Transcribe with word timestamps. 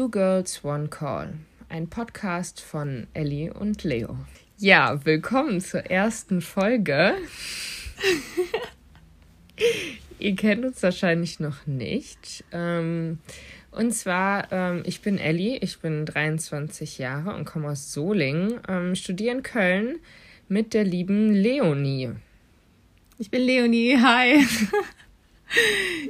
Two 0.00 0.08
Girls, 0.08 0.64
One 0.64 0.88
Call, 0.88 1.34
ein 1.68 1.86
Podcast 1.86 2.62
von 2.62 3.06
Ellie 3.12 3.52
und 3.52 3.84
Leo. 3.84 4.16
Ja, 4.56 5.04
willkommen 5.04 5.60
zur 5.60 5.90
ersten 5.90 6.40
Folge. 6.40 7.16
Ihr 10.18 10.36
kennt 10.36 10.64
uns 10.64 10.82
wahrscheinlich 10.82 11.38
noch 11.38 11.66
nicht. 11.66 12.44
Ähm, 12.50 13.18
und 13.72 13.92
zwar, 13.92 14.50
ähm, 14.50 14.84
ich 14.86 15.02
bin 15.02 15.18
Ellie, 15.18 15.58
ich 15.58 15.80
bin 15.80 16.06
23 16.06 16.96
Jahre 16.96 17.34
und 17.34 17.44
komme 17.44 17.68
aus 17.68 17.92
Solingen, 17.92 18.58
ähm, 18.70 18.94
studiere 18.94 19.36
in 19.36 19.42
Köln 19.42 19.98
mit 20.48 20.72
der 20.72 20.84
lieben 20.84 21.30
Leonie. 21.30 22.12
Ich 23.18 23.30
bin 23.30 23.42
Leonie, 23.42 23.98
hi. 23.98 24.46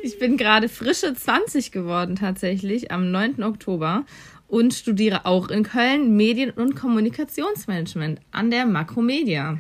Ich 0.03 0.19
bin 0.19 0.37
gerade 0.37 0.69
frische 0.69 1.15
20 1.15 1.73
geworden 1.73 2.17
tatsächlich 2.17 2.91
am 2.91 3.11
9. 3.11 3.43
Oktober 3.43 4.05
und 4.49 4.75
studiere 4.75 5.27
auch 5.27 5.49
in 5.49 5.63
Köln 5.63 6.17
Medien- 6.17 6.51
und 6.51 6.75
Kommunikationsmanagement 6.75 8.21
an 8.33 8.51
der 8.51 8.67
Makromedia. 8.67 9.59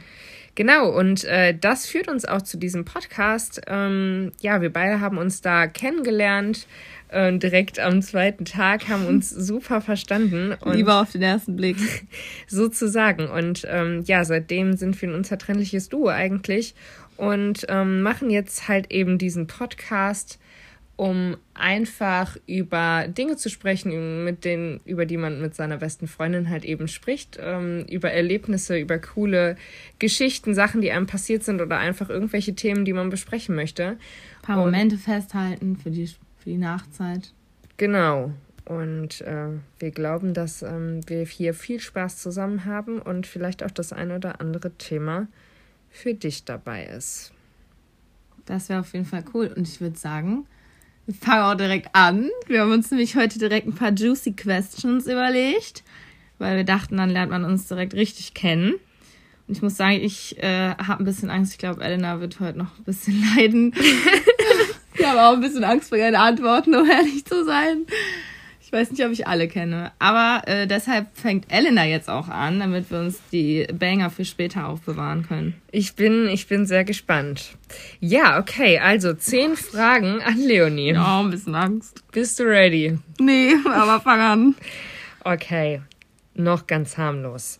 Genau, 0.56 0.90
und 0.90 1.24
äh, 1.24 1.56
das 1.58 1.86
führt 1.86 2.08
uns 2.08 2.24
auch 2.24 2.42
zu 2.42 2.58
diesem 2.58 2.84
Podcast. 2.84 3.62
Ähm, 3.68 4.32
ja, 4.40 4.60
wir 4.60 4.72
beide 4.72 5.00
haben 5.00 5.16
uns 5.16 5.40
da 5.40 5.66
kennengelernt. 5.68 6.66
Äh, 7.08 7.38
direkt 7.38 7.78
am 7.78 8.02
zweiten 8.02 8.44
Tag 8.44 8.88
haben 8.88 9.06
uns 9.06 9.30
super 9.34 9.80
verstanden. 9.80 10.54
Und 10.60 10.74
Lieber 10.74 11.00
auf 11.00 11.12
den 11.12 11.22
ersten 11.22 11.56
Blick. 11.56 11.76
sozusagen. 12.46 13.28
Und 13.28 13.66
ähm, 13.70 14.02
ja, 14.04 14.24
seitdem 14.24 14.76
sind 14.76 15.00
wir 15.00 15.08
ein 15.08 15.14
unzertrennliches 15.14 15.88
Duo 15.88 16.08
eigentlich 16.08 16.74
und 17.20 17.66
ähm, 17.68 18.00
machen 18.00 18.30
jetzt 18.30 18.66
halt 18.66 18.90
eben 18.90 19.18
diesen 19.18 19.46
Podcast, 19.46 20.38
um 20.96 21.36
einfach 21.52 22.38
über 22.46 23.08
Dinge 23.08 23.36
zu 23.36 23.50
sprechen, 23.50 24.24
mit 24.24 24.46
denen, 24.46 24.80
über 24.86 25.04
die 25.04 25.18
man 25.18 25.38
mit 25.42 25.54
seiner 25.54 25.76
besten 25.76 26.08
Freundin 26.08 26.48
halt 26.48 26.64
eben 26.64 26.88
spricht, 26.88 27.38
ähm, 27.38 27.84
über 27.90 28.10
Erlebnisse, 28.10 28.78
über 28.78 28.98
coole 28.98 29.56
Geschichten, 29.98 30.54
Sachen, 30.54 30.80
die 30.80 30.92
einem 30.92 31.06
passiert 31.06 31.44
sind 31.44 31.60
oder 31.60 31.76
einfach 31.76 32.08
irgendwelche 32.08 32.54
Themen, 32.54 32.86
die 32.86 32.94
man 32.94 33.10
besprechen 33.10 33.54
möchte. 33.54 33.84
Ein 33.84 33.98
paar 34.40 34.56
und, 34.56 34.70
Momente 34.70 34.96
festhalten 34.96 35.76
für 35.76 35.90
die, 35.90 36.06
für 36.06 36.48
die 36.48 36.56
Nachzeit. 36.56 37.34
Genau. 37.76 38.32
Und 38.64 39.20
äh, 39.20 39.48
wir 39.78 39.90
glauben, 39.90 40.32
dass 40.32 40.62
ähm, 40.62 41.00
wir 41.06 41.26
hier 41.26 41.52
viel 41.52 41.80
Spaß 41.80 42.16
zusammen 42.16 42.64
haben 42.64 42.98
und 42.98 43.26
vielleicht 43.26 43.62
auch 43.62 43.70
das 43.70 43.92
ein 43.92 44.10
oder 44.10 44.40
andere 44.40 44.70
Thema 44.70 45.28
für 45.90 46.14
dich 46.14 46.44
dabei 46.44 46.86
ist. 46.86 47.32
Das 48.46 48.68
wäre 48.68 48.80
auf 48.80 48.92
jeden 48.92 49.04
Fall 49.04 49.24
cool. 49.34 49.52
Und 49.54 49.68
ich 49.68 49.80
würde 49.80 49.98
sagen, 49.98 50.46
wir 51.06 51.14
fangen 51.14 51.42
auch 51.42 51.54
direkt 51.54 51.94
an. 51.94 52.30
Wir 52.46 52.62
haben 52.62 52.72
uns 52.72 52.90
nämlich 52.90 53.16
heute 53.16 53.38
direkt 53.38 53.66
ein 53.66 53.74
paar 53.74 53.92
juicy 53.92 54.32
Questions 54.32 55.06
überlegt, 55.06 55.82
weil 56.38 56.56
wir 56.56 56.64
dachten, 56.64 56.96
dann 56.96 57.10
lernt 57.10 57.30
man 57.30 57.44
uns 57.44 57.68
direkt 57.68 57.94
richtig 57.94 58.34
kennen. 58.34 58.74
Und 59.46 59.56
ich 59.56 59.62
muss 59.62 59.76
sagen, 59.76 60.00
ich 60.00 60.40
äh, 60.42 60.74
habe 60.76 61.02
ein 61.02 61.04
bisschen 61.04 61.28
Angst. 61.28 61.52
Ich 61.52 61.58
glaube, 61.58 61.82
Elena 61.82 62.20
wird 62.20 62.38
heute 62.38 62.58
noch 62.58 62.78
ein 62.78 62.84
bisschen 62.84 63.22
leiden. 63.36 63.74
ich 64.94 65.04
habe 65.04 65.22
auch 65.22 65.32
ein 65.32 65.40
bisschen 65.40 65.64
Angst 65.64 65.88
vor 65.88 65.98
ihren 65.98 66.14
Antworten, 66.14 66.74
um 66.74 66.88
ehrlich 66.88 67.24
zu 67.24 67.44
sein. 67.44 67.86
Ich 68.70 68.72
weiß 68.72 68.92
nicht, 68.92 69.04
ob 69.04 69.10
ich 69.10 69.26
alle 69.26 69.48
kenne. 69.48 69.90
Aber 69.98 70.46
äh, 70.46 70.68
deshalb 70.68 71.08
fängt 71.18 71.52
Elena 71.52 71.84
jetzt 71.86 72.08
auch 72.08 72.28
an, 72.28 72.60
damit 72.60 72.88
wir 72.92 73.00
uns 73.00 73.18
die 73.32 73.66
Banger 73.72 74.10
für 74.10 74.24
später 74.24 74.68
aufbewahren 74.68 75.26
können. 75.26 75.60
Ich 75.72 75.96
bin, 75.96 76.28
ich 76.28 76.46
bin 76.46 76.66
sehr 76.66 76.84
gespannt. 76.84 77.56
Ja, 77.98 78.38
okay, 78.38 78.78
also 78.78 79.12
zehn 79.12 79.56
Fragen 79.56 80.22
an 80.22 80.38
Leonie. 80.38 80.92
Ja, 80.92 81.18
ein 81.18 81.30
bisschen 81.30 81.56
Angst. 81.56 82.04
Bist 82.12 82.38
du 82.38 82.44
ready? 82.44 82.96
Nee, 83.18 83.54
aber 83.66 84.00
fang 84.00 84.20
an. 84.20 84.54
Okay, 85.24 85.82
noch 86.34 86.68
ganz 86.68 86.96
harmlos. 86.96 87.58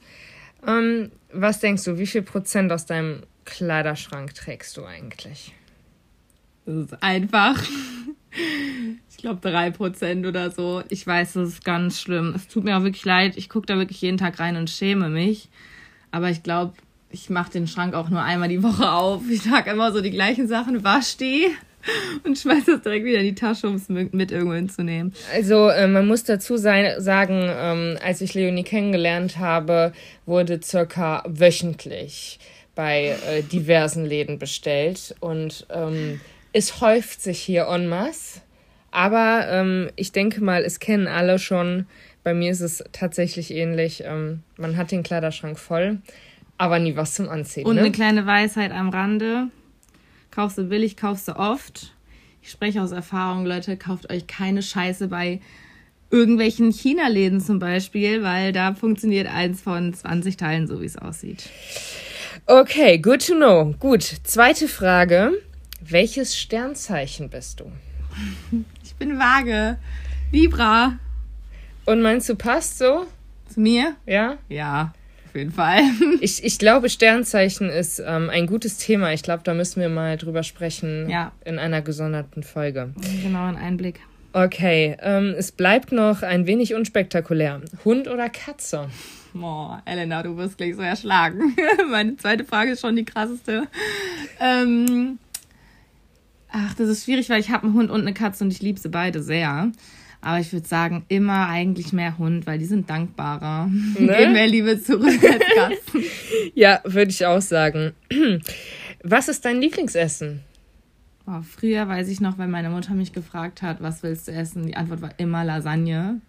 Ähm, 0.64 1.10
was 1.32 1.58
denkst 1.58 1.82
du, 1.86 1.98
wie 1.98 2.06
viel 2.06 2.22
Prozent 2.22 2.70
aus 2.70 2.86
deinem 2.86 3.24
Kleiderschrank 3.46 4.32
trägst 4.36 4.76
du 4.76 4.84
eigentlich? 4.84 5.56
Das 6.66 6.84
ist 6.84 7.02
einfach 7.02 7.60
ich 9.10 9.16
glaube, 9.16 9.40
drei 9.40 9.70
Prozent 9.70 10.26
oder 10.26 10.50
so. 10.50 10.82
Ich 10.88 11.06
weiß, 11.06 11.34
das 11.34 11.48
ist 11.48 11.64
ganz 11.64 12.00
schlimm. 12.00 12.34
Es 12.36 12.48
tut 12.48 12.64
mir 12.64 12.76
auch 12.76 12.82
wirklich 12.82 13.04
leid. 13.04 13.36
Ich 13.36 13.48
gucke 13.48 13.66
da 13.66 13.76
wirklich 13.76 14.00
jeden 14.00 14.18
Tag 14.18 14.38
rein 14.38 14.56
und 14.56 14.70
schäme 14.70 15.08
mich. 15.08 15.48
Aber 16.10 16.30
ich 16.30 16.42
glaube, 16.42 16.74
ich 17.10 17.30
mache 17.30 17.50
den 17.50 17.66
Schrank 17.66 17.94
auch 17.94 18.08
nur 18.08 18.22
einmal 18.22 18.48
die 18.48 18.62
Woche 18.62 18.90
auf. 18.90 19.22
Ich 19.28 19.42
trage 19.42 19.70
immer 19.70 19.92
so 19.92 20.00
die 20.00 20.10
gleichen 20.10 20.48
Sachen, 20.48 20.84
wasch 20.84 21.16
die 21.16 21.48
und 22.24 22.38
schmeiß 22.38 22.66
das 22.66 22.82
direkt 22.82 23.04
wieder 23.04 23.18
in 23.18 23.26
die 23.26 23.34
Tasche, 23.34 23.68
um 23.68 23.74
es 23.74 23.88
mit 23.88 24.30
irgendwo 24.30 24.54
hinzunehmen. 24.54 25.12
Also 25.32 25.68
äh, 25.68 25.86
man 25.86 26.06
muss 26.06 26.24
dazu 26.24 26.56
sein, 26.56 27.00
sagen, 27.00 27.42
ähm, 27.48 27.98
als 28.04 28.20
ich 28.20 28.34
Leonie 28.34 28.64
kennengelernt 28.64 29.38
habe, 29.38 29.92
wurde 30.26 30.60
circa 30.62 31.24
wöchentlich 31.26 32.38
bei 32.74 33.16
äh, 33.28 33.42
diversen 33.42 34.04
Läden 34.04 34.38
bestellt 34.38 35.14
und 35.20 35.66
ähm, 35.70 36.20
es 36.52 36.80
häuft 36.80 37.22
sich 37.22 37.40
hier 37.40 37.66
en 37.68 37.88
masse. 37.88 38.40
Aber 38.90 39.46
ähm, 39.48 39.90
ich 39.96 40.12
denke 40.12 40.42
mal, 40.42 40.64
es 40.64 40.80
kennen 40.80 41.06
alle 41.06 41.38
schon. 41.38 41.86
Bei 42.24 42.34
mir 42.34 42.50
ist 42.50 42.60
es 42.60 42.82
tatsächlich 42.92 43.52
ähnlich. 43.52 44.02
Ähm, 44.04 44.42
man 44.56 44.76
hat 44.76 44.90
den 44.90 45.02
Kleiderschrank 45.02 45.58
voll, 45.58 45.98
aber 46.58 46.78
nie 46.78 46.96
was 46.96 47.14
zum 47.14 47.28
Anziehen. 47.28 47.66
Und 47.66 47.76
ne? 47.76 47.82
eine 47.82 47.92
kleine 47.92 48.26
Weisheit 48.26 48.72
am 48.72 48.88
Rande. 48.88 49.48
Kaufst 50.30 50.58
du 50.58 50.64
billig, 50.64 50.96
kaufst 50.96 51.28
du 51.28 51.36
oft. 51.36 51.94
Ich 52.42 52.50
spreche 52.50 52.82
aus 52.82 52.92
Erfahrung, 52.92 53.46
Leute, 53.46 53.76
kauft 53.76 54.10
euch 54.10 54.26
keine 54.26 54.62
Scheiße 54.62 55.08
bei 55.08 55.40
irgendwelchen 56.10 56.72
China-Läden 56.72 57.40
zum 57.40 57.58
Beispiel, 57.58 58.22
weil 58.22 58.52
da 58.52 58.74
funktioniert 58.74 59.32
eins 59.32 59.60
von 59.60 59.94
20 59.94 60.36
Teilen, 60.36 60.66
so 60.66 60.80
wie 60.80 60.86
es 60.86 60.96
aussieht. 60.96 61.48
Okay, 62.46 62.98
good 62.98 63.24
to 63.24 63.34
know. 63.34 63.74
Gut, 63.78 64.02
zweite 64.24 64.66
Frage. 64.66 65.32
Welches 65.80 66.38
Sternzeichen 66.38 67.30
bist 67.30 67.60
du? 67.60 67.72
Ich 68.84 68.94
bin 68.96 69.18
vage. 69.18 69.78
Libra. 70.30 70.98
Und 71.86 72.02
meinst 72.02 72.28
du, 72.28 72.36
passt 72.36 72.78
so? 72.78 73.06
Zu 73.48 73.60
mir? 73.60 73.96
Ja? 74.06 74.36
Ja, 74.48 74.92
auf 75.26 75.34
jeden 75.34 75.52
Fall. 75.52 75.80
Ich, 76.20 76.44
ich 76.44 76.58
glaube, 76.58 76.90
Sternzeichen 76.90 77.70
ist 77.70 77.98
ähm, 78.04 78.28
ein 78.30 78.46
gutes 78.46 78.76
Thema. 78.76 79.12
Ich 79.12 79.22
glaube, 79.22 79.42
da 79.42 79.54
müssen 79.54 79.80
wir 79.80 79.88
mal 79.88 80.18
drüber 80.18 80.42
sprechen. 80.42 81.08
Ja. 81.08 81.32
In 81.44 81.58
einer 81.58 81.80
gesonderten 81.80 82.42
Folge. 82.42 82.92
Genau, 83.22 83.46
ein 83.46 83.56
Einblick. 83.56 84.00
Okay, 84.32 84.96
ähm, 85.00 85.34
es 85.36 85.50
bleibt 85.50 85.92
noch 85.92 86.22
ein 86.22 86.46
wenig 86.46 86.74
unspektakulär. 86.74 87.62
Hund 87.84 88.06
oder 88.06 88.28
Katze? 88.28 88.88
Boah, 89.32 89.82
Elena, 89.86 90.22
du 90.22 90.36
wirst 90.36 90.58
gleich 90.58 90.76
so 90.76 90.82
erschlagen. 90.82 91.56
Meine 91.90 92.16
zweite 92.16 92.44
Frage 92.44 92.72
ist 92.72 92.80
schon 92.82 92.96
die 92.96 93.04
krasseste. 93.04 93.66
Ähm, 94.38 95.18
Ach, 96.52 96.74
das 96.74 96.88
ist 96.88 97.04
schwierig, 97.04 97.30
weil 97.30 97.40
ich 97.40 97.50
habe 97.50 97.64
einen 97.64 97.74
Hund 97.74 97.90
und 97.90 98.00
eine 98.00 98.14
Katze 98.14 98.44
und 98.44 98.52
ich 98.52 98.60
liebe 98.60 98.78
sie 98.78 98.88
beide 98.88 99.22
sehr. 99.22 99.70
Aber 100.22 100.38
ich 100.38 100.52
würde 100.52 100.68
sagen, 100.68 101.04
immer 101.08 101.48
eigentlich 101.48 101.92
mehr 101.92 102.18
Hund, 102.18 102.46
weil 102.46 102.58
die 102.58 102.66
sind 102.66 102.90
dankbarer. 102.90 103.70
Ne? 103.98 104.16
Geben 104.16 104.32
mehr 104.32 104.46
Liebe 104.46 104.80
zurück 104.80 105.20
als 105.22 105.44
Katzen. 105.54 106.04
ja, 106.54 106.80
würde 106.84 107.10
ich 107.10 107.24
auch 107.24 107.40
sagen. 107.40 107.92
Was 109.02 109.28
ist 109.28 109.44
dein 109.44 109.60
Lieblingsessen? 109.60 110.40
Oh, 111.26 111.42
früher 111.42 111.86
weiß 111.88 112.08
ich 112.08 112.20
noch, 112.20 112.38
wenn 112.38 112.50
meine 112.50 112.70
Mutter 112.70 112.94
mich 112.94 113.12
gefragt 113.12 113.62
hat, 113.62 113.80
was 113.80 114.02
willst 114.02 114.26
du 114.26 114.32
essen? 114.32 114.66
Die 114.66 114.76
Antwort 114.76 115.00
war 115.00 115.12
immer 115.18 115.44
Lasagne. 115.44 116.20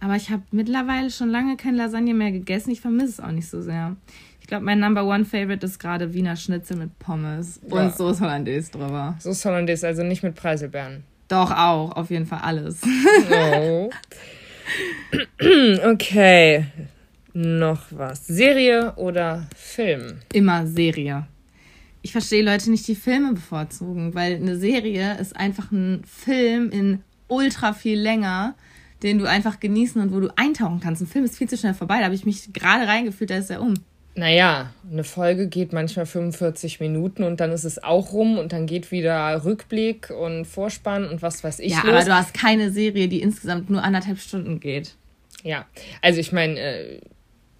Aber 0.00 0.16
ich 0.16 0.30
habe 0.30 0.42
mittlerweile 0.50 1.10
schon 1.10 1.28
lange 1.28 1.56
kein 1.56 1.76
Lasagne 1.76 2.14
mehr 2.14 2.32
gegessen. 2.32 2.70
Ich 2.70 2.80
vermisse 2.80 3.10
es 3.10 3.20
auch 3.20 3.32
nicht 3.32 3.48
so 3.48 3.60
sehr 3.60 3.96
glaube, 4.50 4.64
mein 4.64 4.80
Number 4.80 5.04
One 5.06 5.24
Favorite 5.24 5.64
ist 5.64 5.78
gerade 5.78 6.12
Wiener 6.12 6.36
Schnitzel 6.36 6.76
mit 6.76 6.98
Pommes 6.98 7.60
ja. 7.66 7.80
und 7.80 7.94
Sauce 7.94 8.20
Hollandaise 8.20 8.70
drüber. 8.70 9.16
Sauce 9.18 9.44
Hollandaise, 9.46 9.86
also 9.86 10.02
nicht 10.02 10.22
mit 10.22 10.34
Preiselbeeren. 10.34 11.04
Doch, 11.28 11.52
auch. 11.52 11.92
Auf 11.92 12.10
jeden 12.10 12.26
Fall 12.26 12.40
alles. 12.42 12.80
Oh. 13.30 13.90
okay. 15.90 16.66
Noch 17.32 17.86
was. 17.90 18.26
Serie 18.26 18.92
oder 18.96 19.46
Film? 19.56 20.18
Immer 20.32 20.66
Serie. 20.66 21.26
Ich 22.02 22.12
verstehe 22.12 22.42
Leute 22.42 22.70
nicht, 22.70 22.88
die 22.88 22.96
Filme 22.96 23.34
bevorzugen, 23.34 24.14
weil 24.14 24.34
eine 24.34 24.56
Serie 24.56 25.16
ist 25.20 25.36
einfach 25.36 25.70
ein 25.70 26.02
Film 26.04 26.70
in 26.70 27.04
ultra 27.28 27.72
viel 27.72 28.00
länger, 28.00 28.56
den 29.02 29.18
du 29.18 29.26
einfach 29.26 29.60
genießen 29.60 30.00
und 30.00 30.12
wo 30.12 30.20
du 30.20 30.28
eintauchen 30.36 30.80
kannst. 30.80 31.02
Ein 31.02 31.06
Film 31.06 31.24
ist 31.24 31.36
viel 31.36 31.48
zu 31.48 31.56
schnell 31.56 31.74
vorbei. 31.74 31.98
Da 31.98 32.04
habe 32.04 32.14
ich 32.14 32.26
mich 32.26 32.52
gerade 32.52 32.86
reingefühlt, 32.86 33.30
da 33.30 33.36
ist 33.36 33.50
er 33.50 33.60
um. 33.60 33.74
Naja, 34.16 34.72
eine 34.90 35.04
Folge 35.04 35.46
geht 35.46 35.72
manchmal 35.72 36.04
45 36.04 36.80
Minuten 36.80 37.22
und 37.22 37.38
dann 37.38 37.52
ist 37.52 37.64
es 37.64 37.82
auch 37.82 38.12
rum 38.12 38.38
und 38.38 38.52
dann 38.52 38.66
geht 38.66 38.90
wieder 38.90 39.44
Rückblick 39.44 40.10
und 40.10 40.46
Vorspann 40.46 41.08
und 41.08 41.22
was 41.22 41.44
weiß 41.44 41.60
ich. 41.60 41.72
Ja, 41.72 41.82
los. 41.84 41.94
aber 41.94 42.04
du 42.04 42.14
hast 42.14 42.34
keine 42.34 42.70
Serie, 42.72 43.08
die 43.08 43.22
insgesamt 43.22 43.70
nur 43.70 43.82
anderthalb 43.82 44.18
Stunden 44.18 44.58
geht. 44.58 44.94
Ja, 45.42 45.64
also 46.02 46.18
ich 46.20 46.32
meine, 46.32 46.58
äh, 46.58 47.00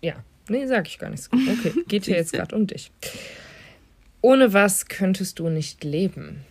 ja, 0.03 0.17
nee, 0.49 0.67
sag 0.67 0.89
ich 0.89 0.99
gar 0.99 1.11
nichts. 1.11 1.31
Okay, 1.33 1.73
geht 1.87 2.07
hier 2.07 2.17
jetzt 2.17 2.33
gerade 2.35 2.55
um 2.55 2.67
dich. 2.67 2.91
Ohne 4.21 4.53
was 4.53 4.87
könntest 4.87 5.39
du 5.39 5.49
nicht 5.49 5.85
leben? 5.85 6.45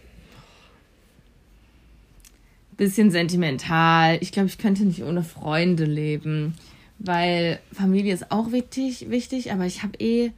Bisschen 2.79 3.11
sentimental. 3.11 4.17
Ich 4.21 4.31
glaube, 4.31 4.47
ich 4.47 4.57
könnte 4.57 4.83
nicht 4.83 5.03
ohne 5.03 5.21
Freunde 5.21 5.83
leben, 5.83 6.55
weil 6.97 7.59
Familie 7.71 8.13
ist 8.13 8.31
auch 8.31 8.51
wichtig, 8.51 9.09
wichtig, 9.09 9.51
aber 9.51 9.65
ich 9.65 9.83
habe 9.83 9.97
eh 9.99 10.31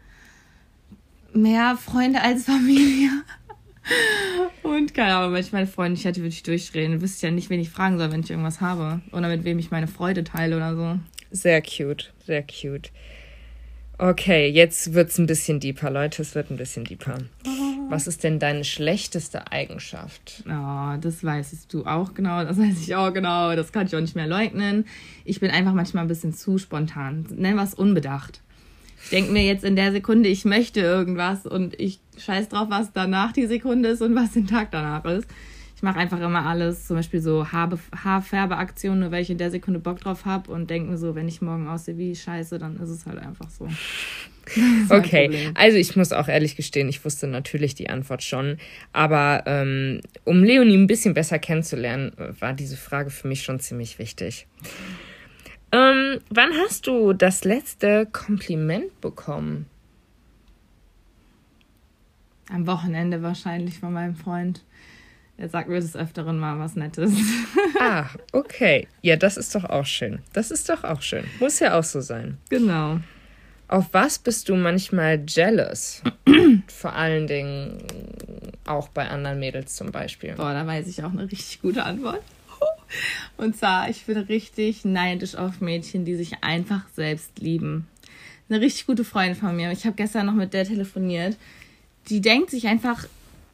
mehr 1.34 1.78
Freunde 1.78 2.22
als 2.22 2.46
Familie. 2.46 3.10
Und 4.64 4.94
keine 4.94 5.16
Ahnung, 5.16 5.34
wenn 5.34 5.42
ich 5.42 5.54
meine 5.54 5.68
Freunde 5.68 5.94
nicht 5.94 6.06
hätte, 6.06 6.22
würde 6.22 6.30
ich 6.30 6.44
durchdrehen. 6.44 7.02
Wüsste 7.02 7.28
ja 7.28 7.32
nicht, 7.32 7.50
wen 7.50 7.60
ich 7.60 7.70
fragen 7.70 7.98
soll, 7.98 8.12
wenn 8.12 8.22
ich 8.22 8.30
irgendwas 8.30 8.60
habe. 8.60 9.02
Oder 9.12 9.30
mit 9.30 9.44
wem 9.44 9.60
ich 9.60 9.72
meine 9.72 9.88
Freude 9.88 10.24
teile 10.24 10.58
oder 10.58 10.76
so. 10.76 11.00
Sehr 11.30 11.62
cute, 11.62 12.12
sehr 12.26 12.44
cute. 12.44 12.92
Okay, 14.02 14.50
jetzt 14.50 14.96
wird 14.96 15.12
es 15.12 15.20
ein 15.20 15.28
bisschen 15.28 15.60
deeper, 15.60 15.92
Leute. 15.92 16.24
Es 16.24 16.34
wird 16.34 16.50
ein 16.50 16.58
bisschen 16.58 16.86
deeper. 16.86 17.20
Was 17.88 18.08
ist 18.08 18.24
denn 18.24 18.40
deine 18.40 18.64
schlechteste 18.64 19.52
Eigenschaft? 19.52 20.44
Oh, 20.48 20.98
das 21.00 21.24
weißt 21.24 21.72
du 21.72 21.86
auch 21.86 22.16
genau, 22.16 22.44
das 22.44 22.58
weiß 22.58 22.82
ich 22.82 22.96
auch 22.96 23.14
genau, 23.14 23.56
das 23.56 23.72
kann 23.72 23.86
ich 23.86 23.96
auch 23.96 24.02
nicht 24.02 24.16
mehr 24.16 24.26
leugnen. 24.26 24.86
Ich 25.24 25.40
bin 25.40 25.52
einfach 25.52 25.74
manchmal 25.74 26.06
ein 26.06 26.08
bisschen 26.08 26.34
zu 26.34 26.58
spontan. 26.58 27.28
Nennen 27.30 27.58
wir 27.58 27.64
es 27.64 27.76
unbedacht. 27.76 28.42
Ich 29.04 29.12
denke 29.12 29.34
mir 29.34 29.44
jetzt 29.44 29.64
in 29.64 29.76
der 29.76 29.92
Sekunde, 29.92 30.30
ich 30.30 30.46
möchte 30.46 30.80
irgendwas 30.80 31.46
und 31.46 31.80
ich 31.80 32.00
scheiß 32.18 32.50
drauf, 32.50 32.72
was 32.72 32.94
danach 32.94 33.34
die 33.34 33.46
Sekunde 33.46 33.90
ist 33.90 34.02
und 34.02 34.16
was 34.16 34.32
den 34.32 34.48
Tag 34.48 34.72
danach 34.72 35.06
ist. 35.06 35.28
Ich 35.82 35.84
mache 35.84 35.98
einfach 35.98 36.20
immer 36.20 36.46
alles, 36.46 36.86
zum 36.86 36.98
Beispiel 36.98 37.22
so 37.22 37.52
Haar 37.52 37.72
Haarfärbeaktionen, 38.04 39.00
nur 39.00 39.12
weil 39.12 39.24
ich 39.24 39.32
in 39.32 39.40
der 39.40 39.50
Sekunde 39.50 39.80
Bock 39.80 40.00
drauf 40.00 40.26
habe 40.26 40.52
und 40.52 40.70
denke 40.70 40.92
mir 40.92 40.98
so, 41.00 41.16
wenn 41.16 41.28
ich 41.28 41.42
morgen 41.42 41.68
aussehe 41.68 41.98
wie 41.98 42.16
scheiße, 42.16 42.60
dann 42.60 42.78
ist 42.78 42.90
es 42.90 43.08
halt 43.08 43.18
einfach 43.18 43.50
so. 43.50 43.68
Okay, 44.90 45.52
also 45.54 45.78
ich 45.78 45.96
muss 45.96 46.12
auch 46.12 46.28
ehrlich 46.28 46.56
gestehen, 46.56 46.90
ich 46.90 47.06
wusste 47.06 47.28
natürlich 47.28 47.74
die 47.74 47.90
Antwort 47.90 48.22
schon, 48.22 48.58
aber 48.92 49.44
ähm, 49.46 50.02
um 50.24 50.44
Leonie 50.44 50.76
ein 50.76 50.88
bisschen 50.88 51.14
besser 51.14 51.40
kennenzulernen, 51.40 52.12
war 52.40 52.54
diese 52.54 52.76
Frage 52.76 53.12
für 53.12 53.28
mich 53.28 53.44
schon 53.44 53.60
ziemlich 53.60 53.98
wichtig. 53.98 54.48
Ähm, 55.72 56.20
wann 56.30 56.52
hast 56.54 56.86
du 56.88 57.14
das 57.14 57.44
letzte 57.44 58.08
Kompliment 58.08 59.00
bekommen? 59.00 59.68
Am 62.52 62.68
Wochenende 62.68 63.22
wahrscheinlich 63.22 63.80
von 63.80 63.94
meinem 63.94 64.16
Freund. 64.16 64.64
Er 65.38 65.50
sagt 65.50 65.70
mir 65.70 65.80
des 65.80 65.96
Öfteren 65.96 66.38
mal 66.38 66.60
was 66.60 66.76
Nettes. 66.76 67.14
ah, 67.80 68.06
okay. 68.32 68.88
Ja, 69.02 69.16
das 69.16 69.38
ist 69.38 69.56
doch 69.56 69.64
auch 69.66 69.86
schön. 69.86 70.20
Das 70.34 70.52
ist 70.52 70.70
doch 70.70 70.84
auch 70.84 71.02
schön. 71.02 71.24
Muss 71.40 71.60
ja 71.60 71.78
auch 71.80 71.84
so 71.84 72.02
sein. 72.02 72.38
Genau. 72.50 73.00
Auf 73.68 73.88
was 73.94 74.20
bist 74.20 74.50
du 74.50 74.56
manchmal 74.56 75.24
jealous? 75.28 76.04
Vor 76.68 76.94
allen 76.94 77.26
Dingen 77.26 77.82
auch 78.66 78.90
bei 78.90 79.08
anderen 79.08 79.40
Mädels 79.40 79.76
zum 79.76 79.92
Beispiel. 79.92 80.34
Boah, 80.34 80.54
da 80.54 80.68
weiß 80.68 80.88
ich 80.88 81.04
auch 81.04 81.12
eine 81.12 81.24
richtig 81.24 81.62
gute 81.62 81.84
Antwort. 81.84 82.22
Und 83.38 83.56
zwar, 83.56 83.90
ich 83.90 84.06
bin 84.06 84.18
richtig 84.18 84.86
neidisch 84.86 85.36
auf 85.36 85.62
Mädchen, 85.62 86.06
die 86.06 86.16
sich 86.16 86.44
einfach 86.44 86.82
selbst 86.94 87.40
lieben. 87.40 87.88
Eine 88.50 88.60
richtig 88.60 88.86
gute 88.86 89.06
Freundin 89.06 89.36
von 89.36 89.56
mir. 89.56 89.72
Ich 89.72 89.86
habe 89.86 89.96
gestern 89.96 90.26
noch 90.26 90.34
mit 90.34 90.54
der 90.54 90.66
telefoniert. 90.66 91.38
Die 92.10 92.20
denkt 92.20 92.50
sich 92.50 92.68
einfach, 92.68 93.06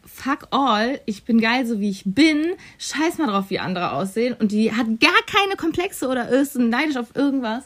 fuck 0.08 0.48
all, 0.52 1.00
ich 1.06 1.26
bin 1.26 1.40
geil, 1.40 1.66
so 1.66 1.80
wie 1.80 1.90
ich 1.90 2.04
bin. 2.06 2.54
Scheiß 2.80 3.18
mal 3.18 3.28
drauf, 3.28 3.50
wie 3.50 3.60
andere 3.60 3.92
aussehen. 3.92 4.34
Und 4.34 4.52
die 4.52 4.72
hat 4.72 4.88
gar 5.00 5.22
keine 5.32 5.56
Komplexe 5.56 6.08
oder 6.08 6.30
ist 6.30 6.58
neidisch 6.58 6.98
auf 6.98 7.16
irgendwas. 7.16 7.66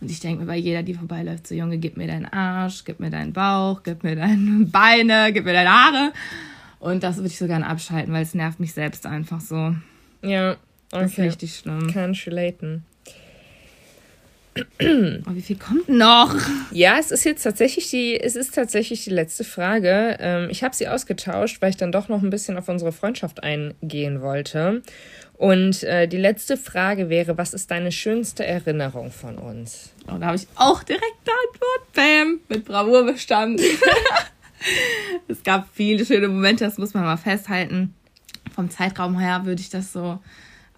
Und 0.00 0.10
ich 0.10 0.20
denke 0.20 0.40
mir 0.40 0.46
bei 0.46 0.56
jeder, 0.56 0.82
die 0.82 0.94
vorbeiläuft, 0.94 1.46
so 1.46 1.54
Junge, 1.54 1.78
gib 1.78 1.96
mir 1.96 2.06
deinen 2.06 2.26
Arsch, 2.26 2.84
gib 2.84 3.00
mir 3.00 3.10
deinen 3.10 3.32
Bauch, 3.32 3.82
gib 3.82 4.04
mir 4.04 4.14
deine 4.14 4.66
Beine, 4.72 5.32
gib 5.32 5.44
mir 5.44 5.54
deine 5.54 5.70
Haare. 5.72 6.12
Und 6.78 7.02
das 7.02 7.16
würde 7.16 7.28
ich 7.28 7.38
so 7.38 7.46
gerne 7.46 7.66
abschalten, 7.66 8.12
weil 8.12 8.22
es 8.22 8.34
nervt 8.34 8.60
mich 8.60 8.72
selbst 8.72 9.06
einfach 9.06 9.40
so. 9.40 9.74
Ja, 10.22 10.52
okay. 10.52 10.58
Das 10.90 11.12
ist 11.12 11.18
richtig 11.18 11.56
schlimm. 11.56 11.92
Kann 11.92 12.12
relaten. 12.12 12.84
Oh, 14.80 15.34
wie 15.34 15.42
viel 15.42 15.56
kommt 15.56 15.88
noch? 15.88 16.34
Ja, 16.70 16.96
es 16.98 17.10
ist 17.10 17.24
jetzt 17.24 17.42
tatsächlich 17.42 17.90
die, 17.90 18.18
es 18.18 18.36
ist 18.36 18.54
tatsächlich 18.54 19.04
die 19.04 19.10
letzte 19.10 19.44
Frage. 19.44 20.16
Ähm, 20.20 20.48
ich 20.50 20.62
habe 20.62 20.74
sie 20.74 20.88
ausgetauscht, 20.88 21.60
weil 21.60 21.70
ich 21.70 21.76
dann 21.76 21.92
doch 21.92 22.08
noch 22.08 22.22
ein 22.22 22.30
bisschen 22.30 22.56
auf 22.56 22.68
unsere 22.68 22.92
Freundschaft 22.92 23.42
eingehen 23.42 24.20
wollte. 24.22 24.82
Und 25.38 25.84
äh, 25.84 26.08
die 26.08 26.16
letzte 26.16 26.56
Frage 26.56 27.08
wäre, 27.08 27.38
was 27.38 27.54
ist 27.54 27.70
deine 27.70 27.92
schönste 27.92 28.44
Erinnerung 28.44 29.12
von 29.12 29.38
uns? 29.38 29.92
Oh, 30.08 30.18
da 30.18 30.26
habe 30.26 30.36
ich 30.36 30.48
auch 30.56 30.82
direkt 30.82 31.04
eine 31.24 31.36
Antwort. 31.46 31.92
Bam, 31.94 32.40
mit 32.48 32.64
Bravour 32.64 33.04
bestanden. 33.04 33.64
es 35.28 35.42
gab 35.44 35.68
viele 35.72 36.04
schöne 36.04 36.28
Momente, 36.28 36.64
das 36.64 36.78
muss 36.78 36.92
man 36.92 37.04
mal 37.04 37.16
festhalten. 37.16 37.94
Vom 38.52 38.68
Zeitraum 38.68 39.18
her 39.18 39.42
würde 39.44 39.60
ich 39.60 39.70
das 39.70 39.92
so 39.92 40.18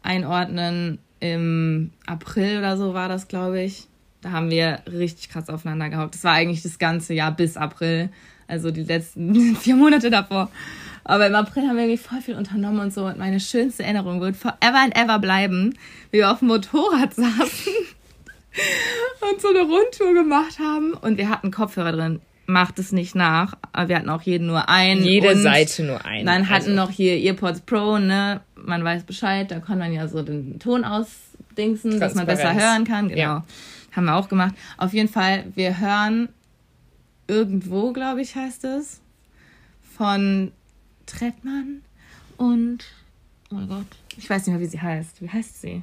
einordnen. 0.02 0.98
Im 1.20 1.92
April 2.06 2.58
oder 2.58 2.76
so 2.76 2.94
war 2.94 3.08
das, 3.08 3.28
glaube 3.28 3.62
ich. 3.62 3.86
Da 4.22 4.32
haben 4.32 4.50
wir 4.50 4.80
richtig 4.90 5.30
krass 5.30 5.48
aufeinander 5.48 5.88
gehockt. 5.88 6.14
Das 6.14 6.24
war 6.24 6.32
eigentlich 6.32 6.62
das 6.62 6.78
ganze 6.78 7.14
Jahr 7.14 7.32
bis 7.32 7.56
April. 7.56 8.10
Also 8.48 8.70
die 8.70 8.82
letzten 8.82 9.56
vier 9.60 9.76
Monate 9.76 10.10
davor. 10.10 10.50
Aber 11.04 11.26
im 11.26 11.34
April 11.34 11.66
haben 11.66 11.76
wir 11.76 11.84
irgendwie 11.84 12.02
voll 12.02 12.20
viel 12.20 12.36
unternommen 12.36 12.80
und 12.80 12.92
so. 12.92 13.06
Und 13.06 13.18
meine 13.18 13.40
schönste 13.40 13.82
Erinnerung 13.82 14.20
wird 14.20 14.36
forever 14.36 14.78
and 14.82 14.96
ever 14.96 15.18
bleiben, 15.18 15.74
wie 16.10 16.18
wir 16.18 16.30
auf 16.30 16.40
dem 16.40 16.48
Motorrad 16.48 17.14
saßen 17.14 17.72
und 19.30 19.40
so 19.40 19.48
eine 19.48 19.60
Rundtour 19.60 20.14
gemacht 20.14 20.58
haben. 20.58 20.92
Und 20.94 21.16
wir 21.16 21.28
hatten 21.28 21.50
Kopfhörer 21.50 21.92
drin. 21.92 22.20
Macht 22.50 22.78
es 22.78 22.92
nicht 22.92 23.14
nach. 23.14 23.54
Aber 23.72 23.88
wir 23.88 23.96
hatten 23.96 24.08
auch 24.08 24.22
jeden 24.22 24.46
nur 24.46 24.68
einen. 24.68 25.04
Jede 25.04 25.36
Seite 25.36 25.84
nur 25.84 26.04
einen. 26.04 26.26
Dann 26.26 26.48
hatten 26.48 26.70
also. 26.70 26.82
noch 26.82 26.90
hier 26.90 27.16
Earpods 27.16 27.60
Pro, 27.60 27.98
ne? 27.98 28.40
Man 28.56 28.82
weiß 28.82 29.04
Bescheid. 29.04 29.50
Da 29.50 29.60
kann 29.60 29.78
man 29.78 29.92
ja 29.92 30.08
so 30.08 30.22
den 30.22 30.58
Ton 30.58 30.84
ausdingsen, 30.84 32.00
dass 32.00 32.14
man 32.14 32.26
besser 32.26 32.54
hören 32.54 32.84
kann. 32.84 33.08
Genau. 33.08 33.20
Ja. 33.20 33.44
Haben 33.92 34.04
wir 34.06 34.16
auch 34.16 34.28
gemacht. 34.28 34.54
Auf 34.76 34.92
jeden 34.92 35.08
Fall, 35.08 35.44
wir 35.54 35.78
hören 35.78 36.28
irgendwo, 37.28 37.92
glaube 37.92 38.22
ich, 38.22 38.34
heißt 38.34 38.64
es, 38.64 39.00
von 39.96 40.52
Trettmann 41.06 41.82
und, 42.36 42.84
oh 43.50 43.54
mein 43.54 43.68
Gott, 43.68 43.86
ich 44.16 44.28
weiß 44.28 44.46
nicht 44.46 44.54
mehr, 44.56 44.60
wie 44.60 44.70
sie 44.70 44.80
heißt. 44.80 45.22
Wie 45.22 45.28
heißt 45.28 45.60
sie? 45.60 45.82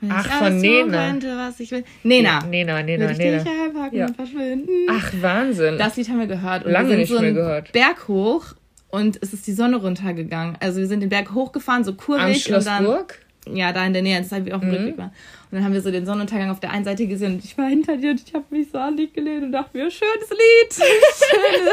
Wenn 0.00 0.12
Ach, 0.12 0.26
ich 0.26 0.32
von 0.32 0.58
Nena. 0.58 1.06
Könnte, 1.08 1.36
was 1.36 1.58
ich 1.60 1.70
will. 1.72 1.84
Nena. 2.04 2.44
Nena, 2.44 2.82
Nena, 2.82 3.12
Nena. 3.12 3.42
Ich 3.42 3.48
einpacken 3.48 3.96
ja. 3.96 4.06
und 4.06 4.16
verschwinden. 4.16 4.86
Ach, 4.88 5.12
Wahnsinn. 5.20 5.78
Das 5.78 5.96
Lied 5.96 6.08
haben 6.08 6.20
wir 6.20 6.26
gehört. 6.26 6.64
Und 6.64 6.72
Lange 6.72 6.88
wir 6.88 6.90
sind 6.90 7.00
nicht 7.00 7.12
so 7.12 7.20
mehr 7.20 7.32
gehört. 7.32 7.72
Berg 7.72 8.06
hoch 8.06 8.54
und 8.90 9.18
es 9.20 9.32
ist 9.32 9.46
die 9.46 9.52
Sonne 9.52 9.76
runtergegangen. 9.76 10.56
Also 10.60 10.78
wir 10.78 10.86
sind 10.86 11.00
den 11.00 11.08
Berg 11.08 11.32
hochgefahren, 11.34 11.84
so 11.84 11.94
kurvig. 11.94 12.24
Am 12.24 12.34
Schlossburg? 12.34 13.18
Ja, 13.56 13.72
da 13.72 13.86
in 13.86 13.92
der 13.92 14.02
Nähe, 14.02 14.18
das 14.20 14.32
halt 14.32 14.46
wie 14.46 14.52
auf 14.52 14.60
dem 14.60 14.70
mhm. 14.70 14.76
Rückweg 14.76 14.98
war. 14.98 15.12
Und 15.50 15.56
dann 15.56 15.64
haben 15.64 15.72
wir 15.72 15.80
so 15.80 15.90
den 15.90 16.04
Sonnenuntergang 16.04 16.50
auf 16.50 16.60
der 16.60 16.70
einen 16.70 16.84
Seite 16.84 17.06
gesehen 17.06 17.34
und 17.34 17.44
ich 17.44 17.56
war 17.56 17.68
hinter 17.68 17.96
dir 17.96 18.10
und 18.10 18.22
ich 18.26 18.34
habe 18.34 18.44
mich 18.50 18.68
so 18.70 18.78
an 18.78 18.96
dich 18.96 19.12
gelehnt 19.12 19.44
und 19.44 19.52
dachte 19.52 19.76
mir, 19.76 19.90
schönes 19.90 20.30
Lied, 20.30 20.74
Schöne, 20.74 21.70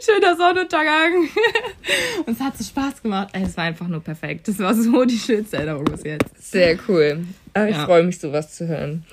schöner 0.00 0.36
Sonnenuntergang. 0.36 1.28
und 2.26 2.32
es 2.32 2.40
hat 2.40 2.56
so 2.56 2.64
Spaß 2.64 3.02
gemacht. 3.02 3.28
Es 3.32 3.56
war 3.56 3.64
einfach 3.64 3.88
nur 3.88 4.02
perfekt. 4.02 4.48
Das 4.48 4.58
war 4.58 4.74
so 4.74 5.04
die 5.04 5.18
schönste 5.18 5.58
Erinnerung 5.58 5.84
bis 5.84 6.04
jetzt. 6.04 6.50
Sehr 6.50 6.78
cool. 6.88 7.24
Aber 7.52 7.68
ich 7.68 7.76
ja. 7.76 7.84
freue 7.84 8.02
mich, 8.02 8.18
sowas 8.18 8.54
zu 8.54 8.66
hören. 8.66 9.04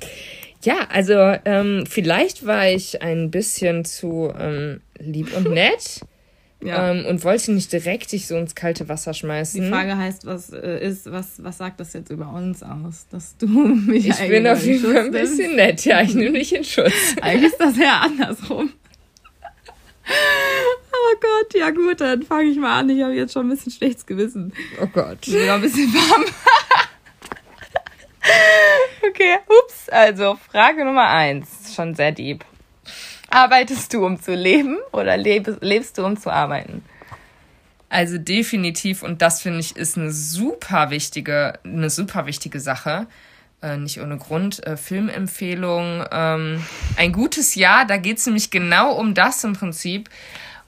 Ja, 0.63 0.87
also 0.89 1.13
ähm, 1.45 1.85
vielleicht 1.87 2.45
war 2.45 2.67
ich 2.69 3.01
ein 3.01 3.29
bisschen 3.29 3.85
zu 3.85 4.33
ähm, 4.37 4.81
lieb 4.97 5.35
und 5.35 5.51
nett. 5.51 6.01
Ja. 6.65 6.91
Ähm, 6.91 7.05
und 7.05 7.23
wollte 7.23 7.51
nicht 7.51 7.71
direkt 7.71 8.11
dich 8.11 8.27
so 8.27 8.35
ins 8.35 8.55
kalte 8.55 8.89
Wasser 8.89 9.13
schmeißen. 9.13 9.61
Die 9.61 9.69
Frage 9.69 9.97
heißt, 9.97 10.25
was 10.25 10.51
äh, 10.51 10.79
ist, 10.79 11.11
was, 11.11 11.43
was 11.43 11.57
sagt 11.57 11.79
das 11.79 11.93
jetzt 11.93 12.09
über 12.09 12.33
uns 12.33 12.63
aus, 12.63 13.07
dass 13.09 13.37
du 13.37 13.47
mich 13.47 14.07
Ich 14.07 14.27
bin 14.27 14.47
auf 14.47 14.63
jeden 14.63 14.83
Fall 14.83 15.05
ein 15.05 15.11
bisschen 15.11 15.55
nett, 15.55 15.85
ja, 15.85 16.01
ich 16.01 16.15
nehme 16.15 16.39
dich 16.39 16.55
in 16.55 16.63
Schutz. 16.63 16.93
eigentlich 17.21 17.51
ist 17.51 17.59
das 17.59 17.77
ja 17.77 18.01
andersrum. 18.01 18.71
Oh 20.07 21.15
Gott, 21.19 21.53
ja 21.53 21.69
gut, 21.69 22.01
dann 22.01 22.23
fange 22.23 22.49
ich 22.49 22.57
mal 22.57 22.79
an. 22.79 22.89
Ich 22.89 23.01
habe 23.01 23.13
jetzt 23.13 23.33
schon 23.33 23.47
ein 23.47 23.49
bisschen 23.49 23.71
schlechtes 23.71 24.05
Gewissen. 24.05 24.53
Oh 24.81 24.87
Gott. 24.87 25.19
Ich 25.25 25.33
bin 25.33 25.45
noch 25.45 25.55
ein 25.55 25.61
bisschen 25.61 25.91
warm. 25.93 26.25
okay, 29.07 29.37
ups. 29.47 29.89
Also, 29.89 30.37
Frage 30.51 30.85
Nummer 30.85 31.07
eins. 31.07 31.73
Schon 31.75 31.95
sehr 31.95 32.11
deep. 32.11 32.45
Arbeitest 33.35 33.93
du, 33.93 34.05
um 34.05 34.17
zu 34.21 34.33
leben 34.33 34.77
oder 34.93 35.17
lebst, 35.17 35.57
lebst 35.59 35.97
du, 35.97 36.05
um 36.05 36.15
zu 36.15 36.31
arbeiten? 36.31 36.85
Also 37.89 38.17
definitiv, 38.17 39.03
und 39.03 39.21
das 39.21 39.41
finde 39.41 39.59
ich 39.59 39.75
ist 39.75 39.97
eine 39.97 40.13
super 40.13 40.89
wichtige, 40.89 41.59
eine 41.65 41.89
super 41.89 42.27
wichtige 42.27 42.61
Sache. 42.61 43.07
Äh, 43.61 43.75
nicht 43.75 43.99
ohne 43.99 44.17
Grund. 44.17 44.65
Äh, 44.65 44.77
Filmempfehlung. 44.77 46.05
Ähm, 46.13 46.63
ein 46.95 47.11
gutes 47.11 47.55
Jahr, 47.55 47.85
da 47.85 47.97
geht 47.97 48.19
es 48.19 48.25
nämlich 48.25 48.51
genau 48.51 48.93
um 48.93 49.13
das 49.13 49.43
im 49.43 49.51
Prinzip. 49.51 50.09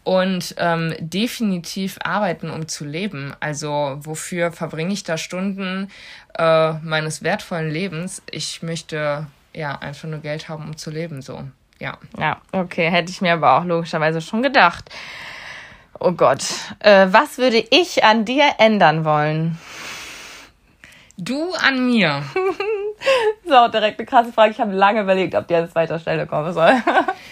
Und 0.04 0.54
ähm, 0.58 0.94
definitiv 1.00 1.98
arbeiten, 2.04 2.50
um 2.50 2.68
zu 2.68 2.84
leben. 2.84 3.34
Also 3.40 3.98
wofür 4.00 4.52
verbringe 4.52 4.92
ich 4.92 5.06
da 5.06 5.18
Stunden 5.18 5.90
äh, 6.38 6.74
meines 6.80 7.24
wertvollen 7.24 7.72
Lebens? 7.72 8.22
Ich 8.30 8.62
möchte 8.62 9.28
ja 9.54 9.78
einfach 9.78 10.10
nur 10.10 10.20
Geld 10.20 10.50
haben, 10.50 10.66
um 10.66 10.76
zu 10.76 10.92
leben. 10.92 11.22
So. 11.22 11.46
Ja. 11.80 11.98
Ja, 12.18 12.42
okay, 12.52 12.90
hätte 12.90 13.12
ich 13.12 13.22
mir 13.22 13.34
aber 13.34 13.58
auch 13.58 13.64
logischerweise 13.64 14.22
schon 14.22 14.42
gedacht. 14.42 14.90
Oh 16.00 16.12
Gott, 16.12 16.44
äh, 16.80 17.08
was 17.10 17.38
würde 17.38 17.64
ich 17.72 18.04
an 18.04 18.26
dir 18.26 18.46
ändern 18.60 19.04
wollen? 19.04 19.58
Du 21.18 21.54
an 21.54 21.88
mir. 21.88 22.24
so, 23.46 23.68
direkt 23.70 24.00
eine 24.00 24.06
krasse 24.06 24.32
Frage. 24.32 24.52
Ich 24.52 24.60
habe 24.60 24.74
lange 24.74 25.02
überlegt, 25.02 25.34
ob 25.34 25.48
die 25.48 25.56
an 25.56 25.70
zweiter 25.70 26.00
Stelle 26.00 26.28
kommen 26.28 26.54
soll. 26.54 26.74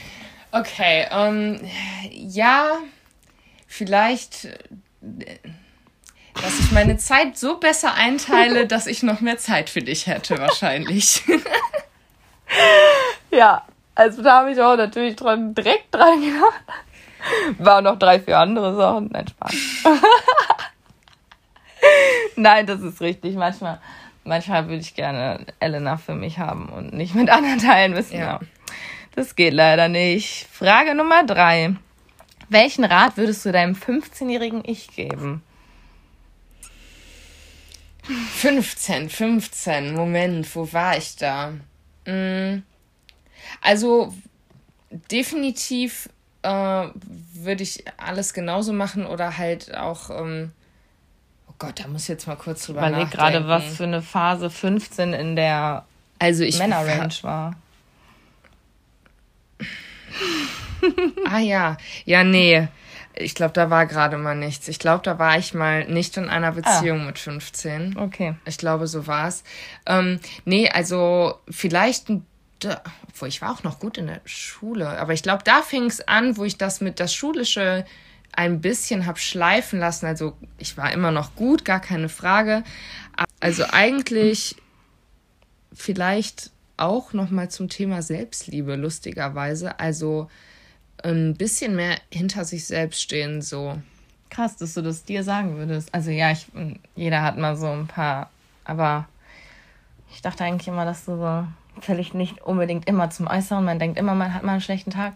okay, 0.52 1.06
ähm, 1.12 1.60
ja, 2.12 2.78
vielleicht, 3.68 4.48
dass 5.02 6.60
ich 6.60 6.72
meine 6.72 6.98
Zeit 6.98 7.38
so 7.38 7.60
besser 7.60 7.94
einteile, 7.94 8.66
dass 8.68 8.88
ich 8.88 9.04
noch 9.04 9.22
mehr 9.22 9.38
Zeit 9.38 9.70
für 9.70 9.82
dich 9.82 10.08
hätte, 10.08 10.40
wahrscheinlich. 10.40 11.24
ja, 13.30 13.64
also 13.96 14.22
da 14.22 14.40
habe 14.40 14.52
ich 14.52 14.62
auch 14.62 14.76
natürlich 14.76 15.16
dran, 15.16 15.56
direkt 15.56 15.94
dran 15.94 16.22
gedacht. 16.22 16.64
War 17.58 17.82
noch 17.82 17.98
drei, 17.98 18.20
vier 18.20 18.38
andere 18.38 18.76
Sachen. 18.76 19.10
Nein, 19.12 19.28
Spaß. 19.28 19.56
Nein, 22.36 22.66
das 22.66 22.82
ist 22.82 23.02
richtig. 23.02 23.36
Manchmal, 23.36 23.80
manchmal 24.24 24.68
würde 24.68 24.82
ich 24.82 24.94
gerne 24.94 25.46
Elena 25.60 25.98
für 25.98 26.14
mich 26.14 26.38
haben 26.38 26.70
und 26.70 26.94
nicht 26.94 27.16
mit 27.16 27.30
anderen 27.30 27.60
teilen 27.60 27.94
müssen. 27.94 28.20
Ja. 28.20 28.40
Das 29.16 29.36
geht 29.36 29.54
leider 29.54 29.88
nicht. 29.88 30.48
Frage 30.52 30.94
Nummer 30.94 31.24
drei. 31.24 31.76
Welchen 32.50 32.84
Rat 32.84 33.18
würdest 33.18 33.46
du 33.46 33.52
deinem 33.52 33.74
15-jährigen 33.74 34.64
Ich 34.66 34.90
geben? 34.96 35.42
15, 38.04 39.10
15, 39.10 39.96
Moment, 39.96 40.56
wo 40.56 40.72
war 40.72 40.96
ich 40.96 41.16
da? 41.16 41.54
Mm, 42.06 42.62
also 43.62 44.14
definitiv 45.12 46.10
äh, 46.44 46.88
würde 47.34 47.64
ich 47.64 47.86
alles 47.98 48.34
genauso 48.34 48.74
machen 48.74 49.06
oder 49.06 49.38
halt 49.38 49.76
auch 49.76 50.10
ähm, 50.10 50.52
Gott, 51.58 51.80
da 51.80 51.88
muss 51.88 52.04
ich 52.04 52.10
jetzt 52.10 52.28
mal 52.28 52.36
kurz 52.36 52.66
drüber 52.66 52.82
Überleg 52.82 53.06
nachdenken. 53.06 53.18
gerade, 53.18 53.48
was 53.48 53.78
für 53.78 53.86
eine 53.86 54.02
Phase 54.02 54.50
15 54.50 55.14
in 55.14 55.36
der 55.36 55.86
also 56.20 56.44
ich 56.44 56.58
Männerrange 56.58 57.16
war. 57.22 57.56
ah 61.30 61.40
ja, 61.40 61.78
ja, 62.06 62.24
nee. 62.24 62.68
Ich 63.18 63.34
glaube, 63.34 63.54
da 63.54 63.70
war 63.70 63.86
gerade 63.86 64.18
mal 64.18 64.36
nichts. 64.36 64.68
Ich 64.68 64.80
glaube, 64.80 65.02
da 65.04 65.18
war 65.18 65.38
ich 65.38 65.54
mal 65.54 65.86
nicht 65.86 66.18
in 66.18 66.28
einer 66.28 66.52
Beziehung 66.52 67.02
ah. 67.02 67.06
mit 67.06 67.18
15. 67.18 67.98
Okay. 67.98 68.36
Ich 68.46 68.58
glaube, 68.58 68.88
so 68.88 69.08
war 69.08 69.30
es. 69.30 69.46
Ähm, 69.86 70.20
nee, 70.44 70.70
also 70.70 71.40
vielleicht 71.50 72.10
ein 72.10 72.26
obwohl 73.10 73.28
ich 73.28 73.42
war 73.42 73.52
auch 73.52 73.64
noch 73.64 73.80
gut 73.80 73.98
in 73.98 74.08
der 74.08 74.22
Schule, 74.26 74.88
aber 75.00 75.14
ich 75.14 75.24
glaube, 75.24 75.44
da 75.44 75.62
fing 75.62 75.86
es 75.86 76.08
an, 76.08 76.38
wo 76.38 76.44
ich 76.44 76.58
das 76.58 76.82
mit 76.82 77.00
das 77.00 77.14
schulische 77.14 77.86
ein 78.36 78.62
bisschen 78.62 79.06
habe 79.06 79.20
schleifen 79.20 79.80
lassen. 79.80 80.06
Also 80.06 80.36
ich 80.58 80.78
war 80.78 80.92
immer 80.92 81.12
noch 81.12 81.36
gut, 81.36 81.64
gar 81.66 81.80
keine 81.80 82.10
Frage. 82.10 82.64
Also 83.40 83.66
eigentlich 83.72 84.56
vielleicht 85.74 86.52
auch 86.78 87.14
noch 87.14 87.30
mal 87.30 87.50
zum 87.50 87.70
Thema 87.70 88.02
Selbstliebe 88.02 88.76
lustigerweise. 88.76 89.80
Also 89.80 90.30
ein 91.04 91.36
bisschen 91.36 91.76
mehr 91.76 91.98
hinter 92.12 92.46
sich 92.46 92.66
selbst 92.66 93.02
stehen 93.02 93.42
so. 93.42 93.80
Krass, 94.30 94.58
dass 94.58 94.74
du 94.74 94.82
das 94.82 95.06
dir 95.06 95.24
sagen 95.24 95.56
würdest. 95.58 95.94
Also 95.94 96.12
ja, 96.12 96.32
ich, 96.32 96.48
jeder 96.96 97.22
hat 97.22 97.38
mal 97.38 97.56
so 97.56 97.68
ein 97.68 97.88
paar, 97.88 98.30
aber 98.66 99.08
ich 100.12 100.22
dachte 100.22 100.44
eigentlich 100.44 100.68
immer, 100.68 100.84
dass 100.84 101.06
du 101.06 101.18
so 101.18 101.48
völlig 101.82 102.14
nicht 102.14 102.42
unbedingt 102.42 102.88
immer 102.88 103.10
zum 103.10 103.28
Äußeren. 103.28 103.64
Man 103.64 103.80
denkt 103.80 103.98
immer, 103.98 104.16
man 104.16 104.34
hat 104.34 104.44
mal 104.44 104.54
einen 104.54 104.62
schlechten 104.62 104.92
Tag 104.92 105.14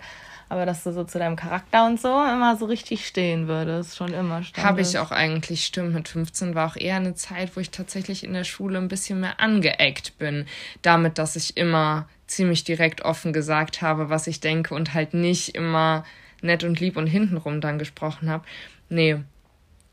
aber 0.50 0.66
dass 0.66 0.84
du 0.84 0.92
so 0.92 1.04
zu 1.04 1.20
deinem 1.20 1.36
Charakter 1.36 1.86
und 1.86 2.02
so 2.02 2.10
immer 2.10 2.58
so 2.58 2.66
richtig 2.66 3.08
stehen 3.08 3.48
würdest, 3.48 3.96
schon 3.96 4.14
immer 4.14 4.42
Habe 4.58 4.82
ich 4.82 4.98
auch 4.98 5.12
eigentlich, 5.12 5.64
stimmt. 5.64 5.94
Mit 5.94 6.10
15 6.10 6.56
war 6.56 6.68
auch 6.68 6.76
eher 6.76 6.96
eine 6.96 7.14
Zeit, 7.14 7.56
wo 7.56 7.60
ich 7.60 7.70
tatsächlich 7.70 8.24
in 8.24 8.34
der 8.34 8.44
Schule 8.44 8.80
ein 8.80 8.88
bisschen 8.88 9.20
mehr 9.20 9.40
angeeckt 9.40 10.18
bin. 10.18 10.48
Damit, 10.82 11.20
dass 11.20 11.36
ich 11.36 11.56
immer 11.56 12.10
ziemlich 12.26 12.64
direkt 12.64 13.04
offen 13.04 13.32
gesagt 13.32 13.84
habe, 13.84 14.10
was 14.10 14.26
ich 14.26 14.40
denke 14.40 14.74
und 14.74 14.96
halt 14.96 15.14
nicht 15.14 15.54
immer 15.56 16.04
nett 16.42 16.64
und 16.64 16.80
lieb 16.80 16.98
und 16.98 17.08
hintenrum 17.08 17.62
dann 17.62 17.78
gesprochen 17.78 18.28
habe. 18.28 18.44
Nee, 18.90 19.18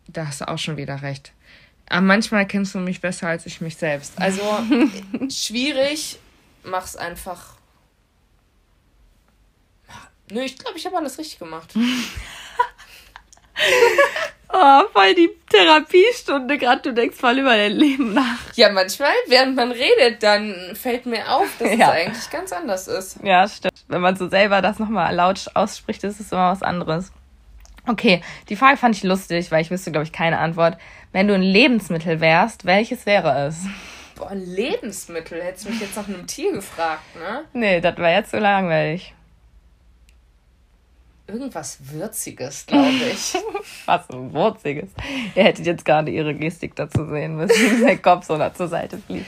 da 0.08 0.26
hast 0.26 0.40
du 0.40 0.48
auch 0.48 0.58
schon 0.58 0.78
wieder 0.78 1.02
recht. 1.02 1.32
Aber 1.88 2.00
manchmal 2.00 2.46
kennst 2.46 2.74
du 2.74 2.78
mich 2.78 3.02
besser 3.02 3.28
als 3.28 3.44
ich 3.44 3.60
mich 3.60 3.76
selbst. 3.76 4.14
Also 4.18 4.40
schwierig, 5.28 6.18
mach's 6.66 6.96
einfach 6.96 7.56
Nö, 10.30 10.42
ich 10.42 10.58
glaube, 10.58 10.76
ich 10.76 10.84
habe 10.86 10.96
alles 10.96 11.18
richtig 11.18 11.38
gemacht. 11.38 11.72
oh, 14.52 14.82
voll 14.92 15.14
die 15.14 15.30
Therapiestunde 15.48 16.58
gerade. 16.58 16.82
Du 16.82 16.92
denkst 16.92 17.16
voll 17.16 17.38
über 17.38 17.56
dein 17.56 17.72
Leben 17.72 18.12
nach. 18.12 18.38
Ja, 18.56 18.70
manchmal, 18.70 19.12
während 19.28 19.54
man 19.54 19.70
redet, 19.70 20.24
dann 20.24 20.74
fällt 20.74 21.06
mir 21.06 21.30
auf, 21.30 21.46
dass 21.60 21.68
ja. 21.68 21.86
es 21.86 21.92
eigentlich 21.92 22.30
ganz 22.30 22.52
anders 22.52 22.88
ist. 22.88 23.18
Ja, 23.22 23.46
stimmt. 23.48 23.84
Wenn 23.86 24.00
man 24.00 24.16
so 24.16 24.28
selber 24.28 24.62
das 24.62 24.80
nochmal 24.80 25.14
laut 25.14 25.48
ausspricht, 25.54 26.02
ist 26.02 26.18
es 26.18 26.32
immer 26.32 26.50
was 26.50 26.62
anderes. 26.62 27.12
Okay, 27.86 28.20
die 28.48 28.56
Frage 28.56 28.78
fand 28.78 28.96
ich 28.96 29.04
lustig, 29.04 29.52
weil 29.52 29.62
ich 29.62 29.70
wüsste, 29.70 29.92
glaube 29.92 30.06
ich, 30.06 30.12
keine 30.12 30.40
Antwort. 30.40 30.76
Wenn 31.12 31.28
du 31.28 31.34
ein 31.34 31.42
Lebensmittel 31.42 32.20
wärst, 32.20 32.64
welches 32.64 33.06
wäre 33.06 33.46
es? 33.46 33.58
Boah, 34.16 34.30
ein 34.30 34.44
Lebensmittel? 34.44 35.42
Hättest 35.42 35.66
du 35.66 35.70
mich 35.70 35.80
jetzt 35.80 35.96
nach 35.96 36.08
einem 36.08 36.26
Tier 36.26 36.52
gefragt, 36.52 37.04
ne? 37.16 37.44
Nee, 37.52 37.80
das 37.80 37.96
war 37.98 38.10
jetzt 38.10 38.30
so 38.30 38.38
langweilig 38.38 39.14
irgendwas 41.26 41.78
Würziges, 41.90 42.66
glaube 42.66 42.88
ich. 43.12 43.34
Was 43.86 44.08
Würziges. 44.08 44.90
Ihr 45.34 45.44
hättet 45.44 45.66
jetzt 45.66 45.84
gerade 45.84 46.10
ihre 46.10 46.34
Gestik 46.34 46.76
dazu 46.76 47.06
sehen 47.06 47.36
müssen, 47.36 47.78
wie 47.78 47.84
der 47.84 47.98
Kopf 47.98 48.24
so 48.26 48.38
zur 48.50 48.68
Seite 48.68 48.98
fliegt. 48.98 49.26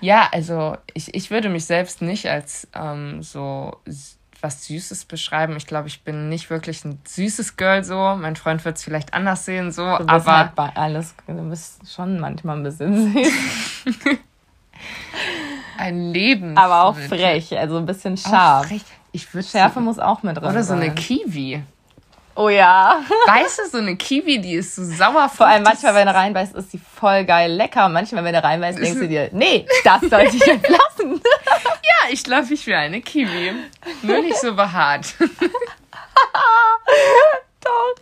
Ja, 0.00 0.28
also 0.32 0.76
ich, 0.94 1.14
ich 1.14 1.30
würde 1.30 1.48
mich 1.48 1.64
selbst 1.64 2.02
nicht 2.02 2.26
als 2.26 2.68
ähm, 2.74 3.22
so 3.22 3.76
was 4.46 4.64
Süßes 4.64 5.04
beschreiben. 5.06 5.56
Ich 5.56 5.66
glaube, 5.66 5.88
ich 5.88 6.02
bin 6.02 6.28
nicht 6.28 6.48
wirklich 6.50 6.84
ein 6.84 7.00
süßes 7.04 7.56
Girl 7.56 7.82
so. 7.82 8.16
Mein 8.18 8.36
Freund 8.36 8.64
wird 8.64 8.76
es 8.76 8.84
vielleicht 8.84 9.12
anders 9.12 9.44
sehen 9.44 9.72
so. 9.72 9.82
Du 9.82 9.98
bist 9.98 10.10
aber 10.10 10.38
halt 10.38 10.54
bei 10.54 10.70
alles, 10.76 11.14
du 11.26 11.34
bist 11.50 11.92
schon 11.92 12.20
manchmal 12.20 12.56
ein 12.56 12.62
bisschen 12.62 13.12
süß. 13.12 13.32
ein 15.78 16.12
Leben. 16.12 16.56
Aber 16.56 16.84
auch 16.84 16.96
frech, 16.96 17.58
also 17.58 17.76
ein 17.76 17.86
bisschen 17.86 18.16
scharf. 18.16 18.70
Ich 19.12 19.32
würde 19.34 19.48
Schärfe 19.48 19.80
muss 19.80 19.98
auch 19.98 20.22
mit 20.22 20.36
drin 20.36 20.44
Oder 20.50 20.62
so 20.62 20.74
eine 20.74 20.94
Kiwi. 20.94 21.62
Oh 22.36 22.50
ja. 22.50 23.00
Weißt 23.26 23.58
du, 23.58 23.68
so 23.70 23.78
eine 23.78 23.96
Kiwi, 23.96 24.38
die 24.38 24.54
ist 24.54 24.76
so 24.76 24.84
sauer. 24.84 25.30
Vor 25.30 25.46
allem 25.46 25.62
manchmal, 25.62 25.94
wenn 25.94 26.06
du 26.06 26.14
reinbeißt, 26.14 26.54
ist 26.54 26.70
sie 26.70 26.78
voll 26.78 27.24
geil 27.24 27.50
lecker. 27.50 27.88
manchmal, 27.88 28.24
wenn 28.24 28.34
du 28.34 28.44
reinbeißt, 28.44 28.78
denkst 28.78 29.00
du 29.00 29.08
dir, 29.08 29.30
nee, 29.32 29.66
das 29.84 30.02
sollte 30.02 30.36
ich 30.36 30.44
jetzt 30.44 30.68
lassen. 30.68 31.14
ja, 31.64 32.10
ich 32.10 32.22
glaube, 32.22 32.52
ich 32.52 32.66
wäre 32.66 32.80
eine 32.80 33.00
Kiwi. 33.00 33.52
Nur 34.02 34.20
nicht 34.20 34.36
so 34.36 34.54
behaart. 34.54 35.14
Doch. 37.64 37.94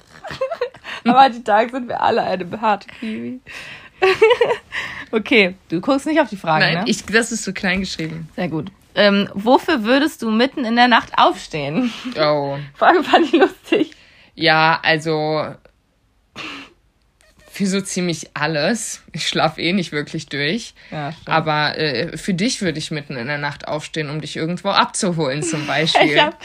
Aber 1.04 1.28
die 1.30 1.44
Tage 1.44 1.70
sind 1.70 1.88
wir 1.88 2.00
alle 2.00 2.24
eine 2.24 2.44
behaarte 2.44 2.88
Kiwi. 2.88 3.40
okay, 5.12 5.54
du 5.68 5.80
guckst 5.80 6.06
nicht 6.06 6.20
auf 6.20 6.28
die 6.28 6.36
Frage, 6.36 6.64
Nein, 6.64 6.74
ne? 6.74 6.84
Ich, 6.86 7.06
das 7.06 7.30
ist 7.30 7.44
so 7.44 7.52
klein 7.52 7.80
geschrieben. 7.80 8.28
Sehr 8.34 8.48
gut. 8.48 8.72
Ähm, 8.96 9.28
wofür 9.34 9.84
würdest 9.84 10.22
du 10.22 10.30
mitten 10.30 10.64
in 10.64 10.74
der 10.74 10.88
Nacht 10.88 11.12
aufstehen? 11.16 11.92
Oh. 12.18 12.58
Frage 12.74 13.04
fand 13.04 13.26
ich 13.26 13.32
lustig. 13.32 13.92
Ja, 14.34 14.80
also 14.82 15.54
für 17.54 17.66
so 17.66 17.80
ziemlich 17.80 18.30
alles. 18.34 19.04
Ich 19.12 19.28
schlafe 19.28 19.60
eh 19.60 19.72
nicht 19.72 19.92
wirklich 19.92 20.26
durch. 20.26 20.74
Ja. 20.90 21.12
Aber 21.24 21.78
äh, 21.78 22.16
für 22.16 22.34
dich 22.34 22.62
würde 22.62 22.80
ich 22.80 22.90
mitten 22.90 23.16
in 23.16 23.28
der 23.28 23.38
Nacht 23.38 23.68
aufstehen, 23.68 24.10
um 24.10 24.20
dich 24.20 24.36
irgendwo 24.36 24.70
abzuholen, 24.70 25.40
zum 25.44 25.64
Beispiel. 25.68 26.14
ich 26.14 26.20
habe 26.20 26.36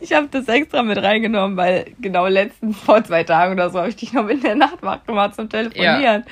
ich 0.00 0.12
hab 0.14 0.30
das 0.30 0.48
extra 0.48 0.82
mit 0.82 0.96
reingenommen, 0.96 1.58
weil 1.58 1.92
genau 2.00 2.26
letzten, 2.28 2.72
vor 2.72 3.04
zwei 3.04 3.24
Tagen 3.24 3.52
oder 3.52 3.68
so, 3.68 3.78
habe 3.78 3.90
ich 3.90 3.96
dich 3.96 4.14
noch 4.14 4.26
in 4.28 4.40
der 4.40 4.54
Nacht 4.54 4.80
wach 4.80 5.04
gemacht 5.04 5.34
zum 5.34 5.50
Telefonieren. 5.50 6.24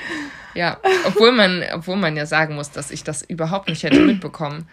Ja. 0.55 0.79
ja, 0.81 0.81
obwohl 1.05 1.33
man, 1.33 1.63
obwohl 1.75 1.97
man 1.97 2.17
ja 2.17 2.25
sagen 2.25 2.55
muss, 2.55 2.71
dass 2.71 2.91
ich 2.91 3.05
das 3.05 3.21
überhaupt 3.21 3.69
nicht 3.69 3.83
hätte 3.83 4.01
mitbekommen 4.01 4.67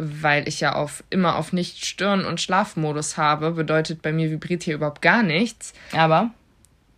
weil 0.00 0.48
ich 0.48 0.60
ja 0.60 0.74
auf 0.74 1.04
immer 1.10 1.36
auf 1.36 1.52
nicht 1.52 1.84
Stirn- 1.84 2.24
und 2.24 2.40
Schlafmodus 2.40 3.16
habe, 3.16 3.52
bedeutet 3.52 4.02
bei 4.02 4.12
mir 4.12 4.30
vibriert 4.30 4.62
hier 4.62 4.74
überhaupt 4.74 5.02
gar 5.02 5.22
nichts. 5.22 5.72
Aber? 5.92 6.30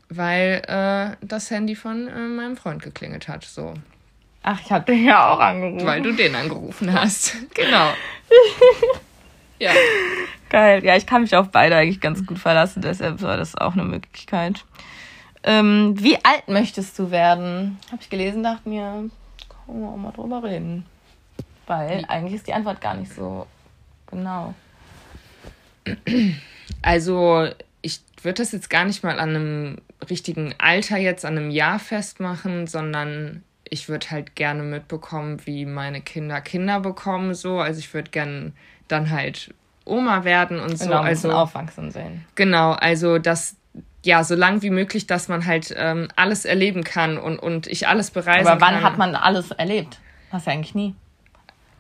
Weil 0.09 0.63
äh, 0.67 1.17
das 1.27 1.51
Handy 1.51 1.75
von 1.75 2.09
äh, 2.09 2.29
meinem 2.29 2.57
Freund 2.57 2.83
geklingelt 2.83 3.29
hat. 3.29 3.45
So. 3.45 3.75
Ach, 4.43 4.61
ich 4.65 4.71
habe 4.71 4.85
den 4.85 5.05
ja 5.05 5.31
auch 5.33 5.41
angerufen. 5.41 5.87
Weil 5.87 6.03
du 6.03 6.13
den 6.13 6.35
angerufen 6.35 6.93
hast. 7.01 7.37
genau. 7.55 7.93
ja. 9.59 9.73
Geil. 10.49 10.85
Ja, 10.85 10.97
ich 10.97 11.07
kann 11.07 11.23
mich 11.23 11.35
auf 11.35 11.51
beide 11.51 11.77
eigentlich 11.77 12.01
ganz 12.01 12.27
gut 12.27 12.39
verlassen, 12.39 12.83
deshalb 12.83 13.23
war 13.23 13.37
das 13.37 13.57
auch 13.57 13.73
eine 13.73 13.85
Möglichkeit. 13.85 14.65
Ähm, 15.45 15.95
wie 15.99 16.17
alt 16.25 16.47
möchtest 16.49 16.99
du 16.99 17.11
werden? 17.11 17.79
Habe 17.91 18.03
ich 18.03 18.11
gelesen, 18.11 18.43
dachte 18.43 18.69
mir, 18.69 19.09
können 19.67 19.81
wir 19.81 19.89
auch 19.89 19.97
mal 19.97 20.13
drüber 20.13 20.43
reden. 20.43 20.85
Weil 21.73 22.05
eigentlich 22.07 22.35
ist 22.35 22.47
die 22.47 22.53
Antwort 22.53 22.83
gar 22.83 22.95
nicht 22.95 23.15
so 23.15 23.47
genau. 24.07 24.55
Also, 26.83 27.49
ich 27.81 28.01
würde 28.23 28.43
das 28.43 28.53
jetzt 28.53 28.69
gar 28.69 28.85
nicht 28.85 29.03
mal 29.03 29.19
an 29.19 29.31
einem 29.31 29.79
richtigen 30.11 30.55
Alter 30.59 30.99
jetzt, 30.99 31.25
an 31.25 31.39
einem 31.39 31.51
Jahr 31.51 31.79
festmachen, 31.79 32.67
sondern 32.67 33.43
ich 33.65 33.89
würde 33.89 34.11
halt 34.11 34.37
gerne 34.37 34.63
mitbekommen, 34.63 35.47
wie 35.47 35.65
meine 35.65 36.03
Kinder 36.03 36.43
Kinder 36.43 36.81
bekommen, 36.81 37.33
so. 37.33 37.59
Also 37.59 37.79
ich 37.79 37.95
würde 37.95 38.11
gerne 38.11 38.53
dann 38.89 39.11
halt 39.11 39.55
Oma 39.87 40.25
werden 40.25 40.61
und 40.61 40.79
so. 40.79 40.85
Genau, 40.85 41.01
also 41.01 41.33
aufwachsen 41.33 41.91
sehen. 41.91 42.27
Genau, 42.35 42.73
also 42.73 43.19
das, 43.19 43.57
ja, 44.05 44.25
so 44.25 44.35
lang 44.35 44.61
wie 44.61 44.71
möglich, 44.71 45.07
dass 45.07 45.29
man 45.29 45.47
halt 45.47 45.73
ähm, 45.75 46.09
alles 46.17 46.45
erleben 46.45 46.85
kann 46.85 47.17
und, 47.17 47.39
und 47.39 47.67
ich 47.67 47.89
alles 47.89 48.11
bereisen 48.11 48.47
Aber 48.47 48.61
wann 48.61 48.75
kann. 48.75 48.83
hat 48.83 48.99
man 48.99 49.15
alles 49.15 49.53
erlebt? 49.53 50.01
Hast 50.31 50.47
du 50.47 50.51
eigentlich 50.51 50.75
nie. 50.75 50.95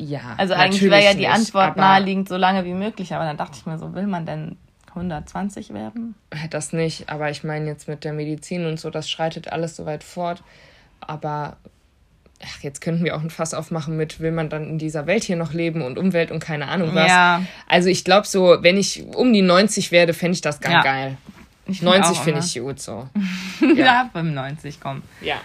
Ja, 0.04 0.34
Also 0.36 0.54
eigentlich 0.54 0.82
wäre 0.82 1.02
ja 1.04 1.12
die 1.12 1.20
nicht, 1.20 1.30
Antwort 1.30 1.76
naheliegend 1.76 2.28
so 2.28 2.36
lange 2.36 2.64
wie 2.64 2.74
möglich, 2.74 3.14
aber 3.14 3.24
dann 3.24 3.36
dachte 3.36 3.56
ich 3.58 3.66
mir 3.66 3.78
so, 3.78 3.94
will 3.94 4.06
man 4.06 4.26
denn 4.26 4.56
120 4.88 5.72
werden? 5.72 6.14
Das 6.50 6.72
nicht, 6.72 7.08
aber 7.08 7.30
ich 7.30 7.44
meine 7.44 7.66
jetzt 7.66 7.88
mit 7.88 8.04
der 8.04 8.12
Medizin 8.12 8.66
und 8.66 8.78
so, 8.80 8.90
das 8.90 9.08
schreitet 9.10 9.48
alles 9.52 9.76
so 9.76 9.86
weit 9.86 10.04
fort. 10.04 10.42
Aber 11.00 11.56
ach, 12.44 12.60
jetzt 12.62 12.80
könnten 12.80 13.04
wir 13.04 13.16
auch 13.16 13.20
ein 13.22 13.30
Fass 13.30 13.54
aufmachen 13.54 13.96
mit, 13.96 14.20
will 14.20 14.32
man 14.32 14.48
dann 14.50 14.64
in 14.68 14.78
dieser 14.78 15.06
Welt 15.06 15.24
hier 15.24 15.36
noch 15.36 15.52
leben 15.52 15.82
und 15.82 15.98
Umwelt 15.98 16.30
und 16.30 16.40
keine 16.40 16.68
Ahnung 16.68 16.94
was. 16.94 17.08
Ja. 17.08 17.42
Also 17.68 17.88
ich 17.88 18.04
glaube 18.04 18.26
so, 18.26 18.58
wenn 18.60 18.76
ich 18.76 19.04
um 19.14 19.32
die 19.32 19.42
90 19.42 19.92
werde, 19.92 20.12
fände 20.14 20.34
ich 20.34 20.40
das 20.40 20.60
ganz 20.60 20.74
Ja. 20.74 20.82
geil. 20.82 21.16
Find 21.66 21.82
90 21.82 22.04
auch 22.18 22.22
finde 22.24 22.40
immer. 22.40 22.46
ich 22.46 22.60
gut 22.60 22.80
so. 22.80 23.08
Ja. 23.76 24.10
95, 24.12 24.80
komm. 24.80 25.02
Ja. 25.20 25.36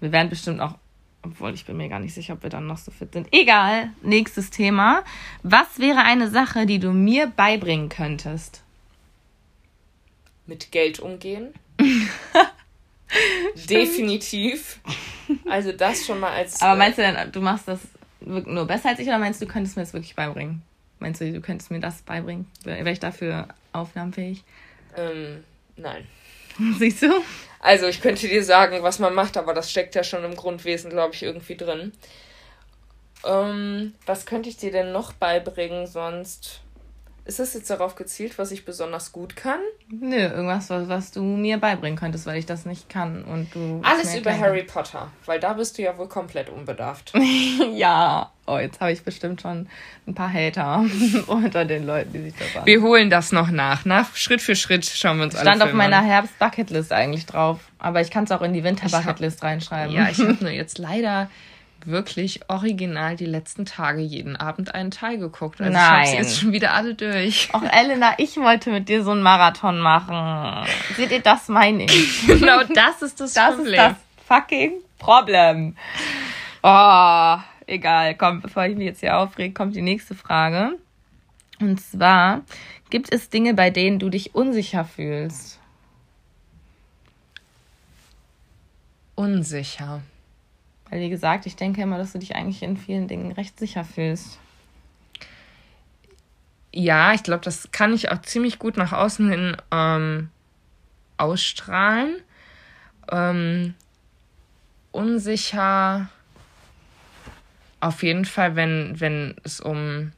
Wir 0.00 0.12
werden 0.12 0.28
bestimmt 0.28 0.60
auch, 0.60 0.74
obwohl 1.22 1.54
ich 1.54 1.64
bin 1.66 1.76
mir 1.76 1.88
gar 1.88 2.00
nicht 2.00 2.14
sicher, 2.14 2.34
ob 2.34 2.42
wir 2.42 2.50
dann 2.50 2.66
noch 2.66 2.78
so 2.78 2.90
fit 2.90 3.12
sind. 3.12 3.28
Egal, 3.32 3.90
nächstes 4.02 4.50
Thema. 4.50 5.04
Was 5.42 5.78
wäre 5.78 5.98
eine 5.98 6.30
Sache, 6.30 6.66
die 6.66 6.78
du 6.78 6.92
mir 6.92 7.26
beibringen 7.26 7.88
könntest? 7.88 8.62
Mit 10.46 10.70
Geld 10.72 11.00
umgehen. 11.00 11.52
Definitiv. 13.68 14.80
Also 15.48 15.72
das 15.72 16.06
schon 16.06 16.20
mal 16.20 16.32
als. 16.32 16.62
Aber 16.62 16.76
meinst 16.76 16.98
du 16.98 17.02
denn, 17.02 17.32
du 17.32 17.40
machst 17.40 17.68
das 17.68 17.80
nur 18.20 18.66
besser 18.66 18.90
als 18.90 18.98
ich 18.98 19.06
oder 19.06 19.18
meinst 19.18 19.40
du, 19.40 19.46
du 19.46 19.52
könntest 19.52 19.76
mir 19.76 19.82
das 19.82 19.92
wirklich 19.92 20.14
beibringen? 20.14 20.62
Meinst 21.00 21.20
du, 21.20 21.32
du 21.32 21.40
könntest 21.40 21.70
mir 21.70 21.80
das 21.80 22.02
beibringen? 22.02 22.46
Wäre 22.64 22.90
ich 22.90 23.00
dafür 23.00 23.48
aufnahmefähig? 23.72 24.44
ähm, 24.96 25.44
nein. 25.76 26.06
Siehst 26.78 27.02
du? 27.02 27.12
Also 27.60 27.86
ich 27.86 28.00
könnte 28.00 28.28
dir 28.28 28.44
sagen, 28.44 28.82
was 28.82 28.98
man 28.98 29.14
macht, 29.14 29.36
aber 29.36 29.54
das 29.54 29.70
steckt 29.70 29.94
ja 29.94 30.04
schon 30.04 30.24
im 30.24 30.36
Grundwesen, 30.36 30.90
glaube 30.90 31.14
ich, 31.14 31.22
irgendwie 31.22 31.56
drin. 31.56 31.92
Ähm, 33.24 33.94
was 34.06 34.26
könnte 34.26 34.48
ich 34.48 34.56
dir 34.56 34.70
denn 34.72 34.92
noch 34.92 35.12
beibringen 35.12 35.86
sonst? 35.86 36.60
Ist 37.28 37.40
das 37.40 37.52
jetzt 37.52 37.68
darauf 37.68 37.94
gezielt, 37.94 38.38
was 38.38 38.52
ich 38.52 38.64
besonders 38.64 39.12
gut 39.12 39.36
kann? 39.36 39.60
Nö, 39.90 40.16
irgendwas, 40.16 40.70
was, 40.70 40.88
was 40.88 41.12
du 41.12 41.22
mir 41.22 41.58
beibringen 41.58 41.98
könntest, 41.98 42.24
weil 42.24 42.38
ich 42.38 42.46
das 42.46 42.64
nicht 42.64 42.88
kann 42.88 43.22
und 43.22 43.54
du. 43.54 43.82
es 43.84 43.86
Alles 43.86 44.16
über 44.16 44.32
Harry 44.34 44.62
Potter, 44.62 45.12
weil 45.26 45.38
da 45.38 45.52
bist 45.52 45.76
du 45.76 45.82
ja 45.82 45.98
wohl 45.98 46.08
komplett 46.08 46.48
unbedarft. 46.48 47.12
Ja. 47.74 48.32
Oh, 48.46 48.56
jetzt 48.56 48.80
habe 48.80 48.92
ich 48.92 49.02
bestimmt 49.02 49.42
schon 49.42 49.68
ein 50.06 50.14
paar 50.14 50.32
Hater 50.32 50.86
unter 51.26 51.66
den 51.66 51.84
Leuten, 51.84 52.14
die 52.14 52.22
sich 52.22 52.34
das 52.34 52.56
an. 52.56 52.64
Wir 52.64 52.80
holen 52.80 53.10
das 53.10 53.30
noch 53.30 53.50
nach. 53.50 53.84
Nach 53.84 54.16
Schritt 54.16 54.40
für 54.40 54.56
Schritt 54.56 54.86
schauen 54.86 55.18
wir 55.18 55.24
uns 55.24 55.34
Stand 55.34 55.48
alle 55.48 55.64
auf 55.64 55.68
Filme 55.68 55.84
meiner. 55.84 56.00
Herbst-Bucketlist 56.00 56.92
eigentlich 56.92 57.26
drauf. 57.26 57.60
Aber 57.78 58.00
ich 58.00 58.10
kann 58.10 58.24
es 58.24 58.32
auch 58.32 58.40
in 58.40 58.54
die 58.54 58.64
Winter-Bucketlist 58.64 59.42
reinschreiben. 59.42 59.94
Ja, 59.94 60.08
ich 60.08 60.18
habe 60.18 60.32
nur 60.40 60.50
jetzt 60.50 60.78
leider 60.78 61.28
wirklich 61.86 62.40
original 62.48 63.16
die 63.16 63.26
letzten 63.26 63.64
Tage 63.64 64.00
jeden 64.00 64.36
Abend 64.36 64.74
einen 64.74 64.90
Teil 64.90 65.18
geguckt. 65.18 65.60
Also 65.60 65.70
ich 65.70 65.76
Nein. 65.76 66.06
habe 66.06 66.16
jetzt 66.16 66.40
schon 66.40 66.52
wieder 66.52 66.74
alle 66.74 66.94
durch. 66.94 67.48
Och, 67.54 67.62
Elena, 67.62 68.14
ich 68.18 68.36
wollte 68.36 68.70
mit 68.70 68.88
dir 68.88 69.04
so 69.04 69.12
einen 69.12 69.22
Marathon 69.22 69.78
machen. 69.78 70.66
Seht 70.96 71.10
ihr, 71.10 71.20
das 71.20 71.48
meine 71.48 71.84
ich. 71.84 72.26
genau, 72.26 72.62
das 72.64 73.02
ist 73.02 73.20
das, 73.20 73.34
Das 73.34 73.56
Problem. 73.56 73.72
ist 73.74 73.78
das 73.78 73.94
fucking 74.26 74.72
Problem. 74.98 75.76
Oh, 76.62 77.36
egal. 77.66 78.14
Komm, 78.16 78.40
bevor 78.40 78.64
ich 78.66 78.76
mich 78.76 78.86
jetzt 78.86 79.00
hier 79.00 79.16
aufrege, 79.16 79.54
kommt 79.54 79.76
die 79.76 79.82
nächste 79.82 80.14
Frage. 80.14 80.72
Und 81.60 81.80
zwar, 81.80 82.42
gibt 82.90 83.12
es 83.12 83.30
Dinge, 83.30 83.54
bei 83.54 83.70
denen 83.70 83.98
du 83.98 84.10
dich 84.10 84.34
unsicher 84.34 84.84
fühlst? 84.84 85.58
Unsicher. 89.14 90.00
Weil, 90.90 91.00
wie 91.00 91.10
gesagt, 91.10 91.46
ich 91.46 91.56
denke 91.56 91.82
immer, 91.82 91.98
dass 91.98 92.12
du 92.12 92.18
dich 92.18 92.34
eigentlich 92.34 92.62
in 92.62 92.76
vielen 92.76 93.08
Dingen 93.08 93.32
recht 93.32 93.58
sicher 93.58 93.84
fühlst. 93.84 94.38
Ja, 96.72 97.12
ich 97.12 97.22
glaube, 97.22 97.44
das 97.44 97.70
kann 97.72 97.94
ich 97.94 98.10
auch 98.10 98.20
ziemlich 98.22 98.58
gut 98.58 98.76
nach 98.76 98.92
außen 98.92 99.30
hin 99.30 99.56
ähm, 99.70 100.30
ausstrahlen. 101.16 102.16
Ähm, 103.10 103.74
unsicher 104.92 106.08
auf 107.80 108.02
jeden 108.02 108.24
Fall, 108.24 108.56
wenn, 108.56 109.00
wenn 109.00 109.36
es 109.44 109.60
um 109.60 110.12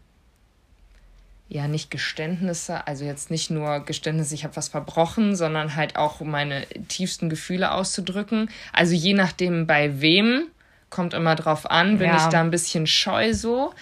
ja 1.49 1.67
nicht 1.67 1.91
Geständnisse, 1.91 2.87
also 2.87 3.05
jetzt 3.05 3.31
nicht 3.31 3.51
nur 3.51 3.81
Geständnisse, 3.81 4.35
ich 4.35 4.45
habe 4.45 4.57
was 4.57 4.69
verbrochen, 4.69 5.35
sondern 5.35 5.75
halt 5.75 5.97
auch 5.97 6.21
um 6.21 6.31
meine 6.31 6.65
tiefsten 6.89 7.29
Gefühle 7.29 7.73
auszudrücken. 7.73 8.49
Also 8.73 8.95
je 8.95 9.15
nachdem 9.15 9.67
bei 9.67 10.01
wem, 10.01 10.47
kommt 10.91 11.15
immer 11.15 11.35
drauf 11.37 11.71
an, 11.71 11.99
bin 11.99 12.09
Ja. 12.09 12.17
ich 12.17 12.25
da 12.25 12.41
ein 12.41 12.51
bisschen 12.51 12.87
scheu 12.87 13.33
so. 13.33 13.73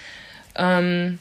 Ähm, 0.55 1.19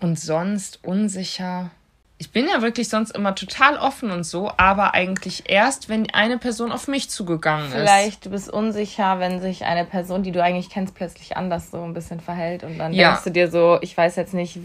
und 0.00 0.18
sonst 0.18 0.80
unsicher. 0.82 1.70
Ich 2.18 2.30
bin 2.32 2.46
ja 2.48 2.62
wirklich 2.62 2.88
sonst 2.88 3.10
immer 3.10 3.34
total 3.34 3.76
offen 3.76 4.10
und 4.10 4.24
so, 4.24 4.50
aber 4.56 4.94
eigentlich 4.94 5.50
erst, 5.50 5.90
wenn 5.90 6.08
eine 6.14 6.38
Person 6.38 6.72
auf 6.72 6.88
mich 6.88 7.10
zugegangen 7.10 7.66
ist. 7.66 7.72
Vielleicht 7.74 8.24
du 8.24 8.30
bist 8.30 8.48
unsicher, 8.48 9.18
wenn 9.20 9.38
sich 9.42 9.64
eine 9.66 9.84
Person, 9.84 10.22
die 10.22 10.32
du 10.32 10.42
eigentlich 10.42 10.70
kennst, 10.70 10.94
plötzlich 10.94 11.36
anders 11.36 11.70
so 11.70 11.82
ein 11.84 11.92
bisschen 11.92 12.20
verhält 12.20 12.62
und 12.64 12.78
dann 12.78 12.94
Ja. 12.94 13.08
denkst 13.10 13.24
du 13.24 13.30
dir 13.32 13.50
so, 13.50 13.78
ich 13.82 13.94
weiß 13.94 14.16
jetzt 14.16 14.32
nicht, 14.32 14.58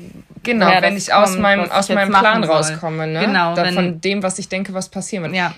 Genau, 0.44 0.68
wenn 0.82 0.96
ich 0.96 1.14
aus 1.14 1.32
kommt, 1.32 1.42
meinem, 1.42 1.62
was 1.62 1.68
ich 1.68 1.74
aus 1.74 1.90
meinem 1.90 2.10
Plan 2.12 2.44
soll. 2.44 2.56
rauskomme, 2.56 3.08
ne? 3.08 3.20
Genau, 3.26 3.54
da, 3.54 3.64
wenn- 3.66 3.74
von 3.74 4.00
dem, 4.02 4.24
was 4.24 4.40
ich 4.40 4.48
denke, 4.48 4.74
was 4.74 4.88
passieren 4.88 5.26
wird. 5.26 5.36
Ja, 5.36 5.54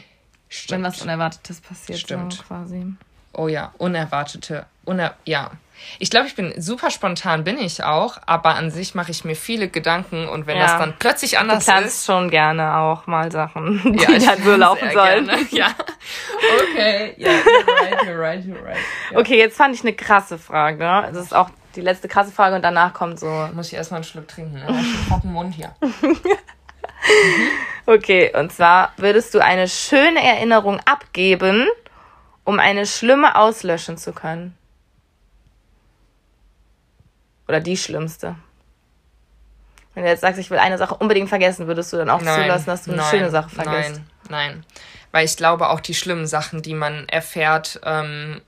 Stimmt. 0.49 0.83
wenn 0.83 0.91
was 0.91 0.99
Unerwartetes 1.01 1.61
passiert, 1.61 1.99
Stimmt. 1.99 2.33
so 2.33 2.41
quasi. 2.43 2.85
Oh 3.33 3.47
ja, 3.47 3.71
unerwartete, 3.77 4.65
uner 4.85 5.13
ja. 5.25 5.51
Ich 5.99 6.09
glaube, 6.09 6.27
ich 6.27 6.35
bin 6.35 6.53
super 6.61 6.91
spontan, 6.91 7.43
bin 7.43 7.57
ich 7.57 7.83
auch, 7.83 8.17
aber 8.25 8.55
an 8.55 8.71
sich 8.71 8.95
mache 8.95 9.11
ich 9.11 9.25
mir 9.25 9.35
viele 9.35 9.67
Gedanken 9.67 10.29
und 10.29 10.47
wenn 10.47 10.55
Ja. 10.57 10.63
das 10.67 10.77
dann 10.77 10.93
plötzlich 10.97 11.31
Du 11.31 11.39
anders 11.39 11.65
planst 11.65 11.87
ist, 11.87 12.05
schon 12.05 12.29
gerne 12.29 12.77
auch 12.77 13.05
mal 13.07 13.31
Sachen, 13.31 13.81
die 13.83 14.01
ja, 14.03 14.09
ich 14.11 14.25
dann 14.25 14.41
so 14.43 14.55
laufen 14.55 14.89
sollen. 14.93 15.25
gerne. 15.27 15.45
Ja. 15.51 15.67
Okay, 16.61 17.13
ja, 17.17 17.29
you're 17.29 17.81
right, 17.81 18.01
you're 18.03 18.19
right, 18.19 18.45
you're 18.45 18.63
right. 18.63 18.77
Ja. 19.11 19.17
Okay, 19.19 19.37
jetzt 19.37 19.57
fand 19.57 19.75
ich 19.75 19.81
eine 19.81 19.93
krasse 19.93 20.37
Frage. 20.37 20.77
Das 21.11 21.17
ist 21.17 21.35
auch 21.35 21.49
die 21.75 21.81
letzte 21.81 22.07
krasse 22.07 22.31
Frage 22.31 22.55
und 22.55 22.61
danach 22.61 22.93
kommt 22.93 23.19
so. 23.19 23.49
Muss 23.53 23.67
ich 23.67 23.73
erstmal 23.73 23.97
einen 23.97 24.03
Schluck 24.05 24.27
trinken, 24.27 24.53
ne? 24.53 24.65
Ich 25.05 25.11
hab 25.11 25.23
einen 25.23 25.33
Mund 25.33 25.53
hier. 25.55 25.73
Okay, 27.85 28.31
und 28.33 28.51
zwar 28.53 28.93
würdest 28.95 29.33
du 29.33 29.39
eine 29.39 29.67
schöne 29.67 30.23
Erinnerung 30.23 30.79
abgeben, 30.85 31.67
um 32.43 32.59
eine 32.59 32.85
schlimme 32.85 33.35
auslöschen 33.35 33.97
zu 33.97 34.13
können? 34.13 34.57
Oder 37.47 37.59
die 37.59 37.77
schlimmste? 37.77 38.35
Wenn 39.93 40.03
du 40.03 40.09
jetzt 40.09 40.21
sagst, 40.21 40.39
ich 40.39 40.49
will 40.49 40.57
eine 40.57 40.77
Sache 40.77 40.95
unbedingt 40.95 41.29
vergessen, 41.29 41.67
würdest 41.67 41.93
du 41.93 41.97
dann 41.97 42.09
auch 42.09 42.19
zulassen, 42.19 42.65
dass 42.65 42.83
du 42.83 42.93
eine 42.93 43.03
schöne 43.03 43.29
Sache 43.29 43.49
vergisst? 43.49 44.01
Nein, 44.29 44.53
nein. 44.53 44.65
Weil 45.11 45.25
ich 45.25 45.37
glaube, 45.37 45.69
auch 45.69 45.79
die 45.79 45.93
schlimmen 45.93 46.25
Sachen, 46.25 46.63
die 46.63 46.73
man 46.73 47.07
erfährt, 47.09 47.79
ähm, 47.83 48.41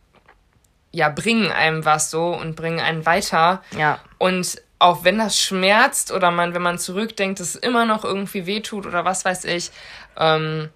ja, 0.91 1.09
bringen 1.09 1.51
einem 1.51 1.85
was 1.85 2.09
so 2.09 2.33
und 2.33 2.55
bringen 2.55 2.79
einen 2.79 3.05
weiter. 3.05 3.61
Ja. 3.77 3.99
Und 4.17 4.61
auch 4.79 5.03
wenn 5.03 5.19
das 5.19 5.39
schmerzt 5.39 6.11
oder 6.11 6.31
man, 6.31 6.53
wenn 6.55 6.61
man 6.61 6.79
zurückdenkt, 6.79 7.39
es 7.39 7.55
immer 7.55 7.85
noch 7.85 8.03
irgendwie 8.03 8.45
wehtut 8.45 8.85
oder 8.85 9.05
was 9.05 9.25
weiß 9.25 9.45
ich, 9.45 9.71
ähm, 10.17 10.69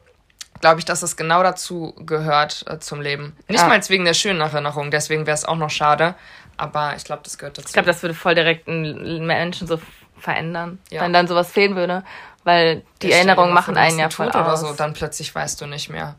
glaube 0.61 0.79
ich, 0.79 0.85
dass 0.85 1.03
es 1.03 1.15
genau 1.17 1.41
dazu 1.43 1.93
gehört 2.05 2.65
äh, 2.67 2.79
zum 2.79 3.01
Leben. 3.01 3.35
Nicht 3.47 3.61
Ja. 3.61 3.67
mal 3.67 3.81
wegen 3.89 4.05
der 4.05 4.13
schönen 4.13 4.41
Erinnerung, 4.41 4.91
deswegen 4.91 5.25
wäre 5.25 5.35
es 5.35 5.45
auch 5.45 5.55
noch 5.55 5.69
schade. 5.69 6.15
Aber 6.57 6.93
ich 6.97 7.05
glaube, 7.05 7.21
das 7.23 7.37
gehört 7.37 7.57
dazu. 7.57 7.67
Ich 7.67 7.73
glaube, 7.73 7.87
das 7.87 8.01
würde 8.03 8.13
voll 8.13 8.35
direkt 8.35 8.67
einen 8.67 9.25
Menschen 9.25 9.65
so 9.67 9.79
verändern, 10.17 10.79
Ja. 10.89 11.01
wenn 11.01 11.13
dann 11.13 11.27
sowas 11.27 11.49
fehlen 11.51 11.75
würde. 11.75 12.03
Weil 12.43 12.83
die 13.01 13.11
Erinnerungen 13.11 13.53
machen 13.53 13.77
einen 13.77 13.99
ja 13.99 14.09
voll 14.09 14.27
Tod 14.27 14.35
aus. 14.35 14.61
oder 14.63 14.69
so, 14.69 14.73
dann 14.73 14.93
plötzlich 14.93 15.33
weißt 15.33 15.59
du 15.61 15.65
nicht 15.67 15.89
mehr. 15.89 16.15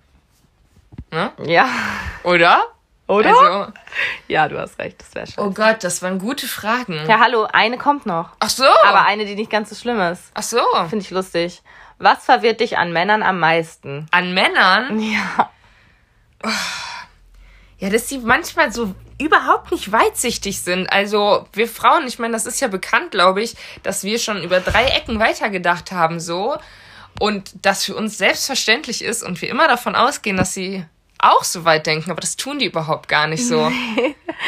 Ne? 1.10 1.30
Ja. 1.44 1.68
Oder? 2.22 2.62
Oder? 3.08 3.28
Also, 3.30 3.72
Ja, 4.28 4.46
du 4.48 4.58
hast 4.60 4.78
recht, 4.78 5.00
das 5.00 5.14
wäre 5.14 5.26
schön. 5.26 5.42
oh 5.44 5.50
Gott, 5.50 5.82
das 5.82 6.00
waren 6.02 6.18
gute 6.18 6.46
Fragen. 6.46 7.04
Ja, 7.08 7.18
hallo, 7.18 7.48
eine 7.52 7.76
kommt 7.78 8.06
noch. 8.06 8.30
Ach 8.38 8.48
so. 8.50 8.64
Aber 8.84 9.04
eine, 9.06 9.24
die 9.24 9.34
nicht 9.34 9.50
ganz 9.50 9.70
so 9.70 9.74
schlimm 9.74 9.98
ist. 10.00 10.30
Ach 10.34 10.42
so. 10.44 10.60
Finde 10.88 10.98
ich 11.04 11.10
lustig. 11.10 11.62
Was 12.00 12.24
verwirrt 12.24 12.60
dich 12.60 12.78
an 12.78 12.92
Männern 12.92 13.22
am 13.22 13.38
meisten? 13.38 14.06
An 14.10 14.32
Männern? 14.32 14.98
Ja. 14.98 15.50
Ja, 17.78 17.90
dass 17.90 18.08
sie 18.08 18.18
manchmal 18.18 18.72
so 18.72 18.94
überhaupt 19.18 19.70
nicht 19.70 19.92
weitsichtig 19.92 20.60
sind. 20.60 20.90
Also 20.90 21.46
wir 21.52 21.68
Frauen, 21.68 22.06
ich 22.06 22.18
meine, 22.18 22.32
das 22.32 22.46
ist 22.46 22.60
ja 22.60 22.68
bekannt, 22.68 23.10
glaube 23.10 23.42
ich, 23.42 23.54
dass 23.82 24.02
wir 24.02 24.18
schon 24.18 24.42
über 24.42 24.60
drei 24.60 24.84
Ecken 24.86 25.18
weitergedacht 25.20 25.92
haben 25.92 26.20
so 26.20 26.56
und 27.18 27.52
das 27.62 27.84
für 27.84 27.94
uns 27.94 28.16
selbstverständlich 28.16 29.04
ist 29.04 29.22
und 29.22 29.40
wir 29.42 29.50
immer 29.50 29.68
davon 29.68 29.94
ausgehen, 29.94 30.38
dass 30.38 30.54
sie 30.54 30.84
auch 31.22 31.44
so 31.44 31.64
weit 31.64 31.86
denken, 31.86 32.10
aber 32.10 32.20
das 32.20 32.36
tun 32.36 32.58
die 32.58 32.66
überhaupt 32.66 33.08
gar 33.08 33.26
nicht 33.26 33.46
so. 33.46 33.70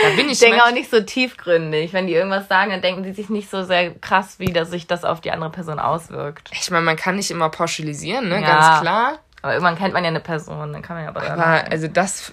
Da 0.03 0.09
bin 0.17 0.27
ich 0.27 0.33
Ich 0.33 0.39
denke 0.41 0.63
auch 0.65 0.73
nicht 0.73 0.91
so 0.91 1.01
tiefgründig. 1.01 1.93
Wenn 1.93 2.07
die 2.07 2.15
irgendwas 2.15 2.49
sagen, 2.49 2.71
dann 2.71 2.81
denken 2.83 3.03
die 3.03 3.13
sich 3.13 3.29
nicht 3.29 3.51
so 3.51 3.63
sehr 3.65 3.91
krass, 3.95 4.37
wie 4.39 4.53
dass 4.53 4.71
sich 4.71 4.87
das 4.87 5.05
auf 5.05 5.21
die 5.21 5.31
andere 5.31 5.51
Person 5.51 5.79
auswirkt. 5.79 6.51
Ich 6.53 6.71
meine, 6.71 6.85
man 6.85 6.97
kann 6.97 7.17
nicht 7.17 7.31
immer 7.31 7.49
pauschalisieren, 7.51 8.29
ne? 8.29 8.41
Ja. 8.41 8.47
Ganz 8.47 8.81
klar. 8.81 9.19
Aber 9.43 9.53
irgendwann 9.55 9.77
kennt 9.77 9.93
man 9.93 10.05
ja 10.05 10.09
eine 10.09 10.21
Person, 10.21 10.73
dann 10.73 10.83
kann 10.83 10.97
man 10.97 11.05
ja 11.05 11.11
aber. 11.11 11.23
Aber 11.31 11.71
also 11.71 11.89
das, 11.89 12.33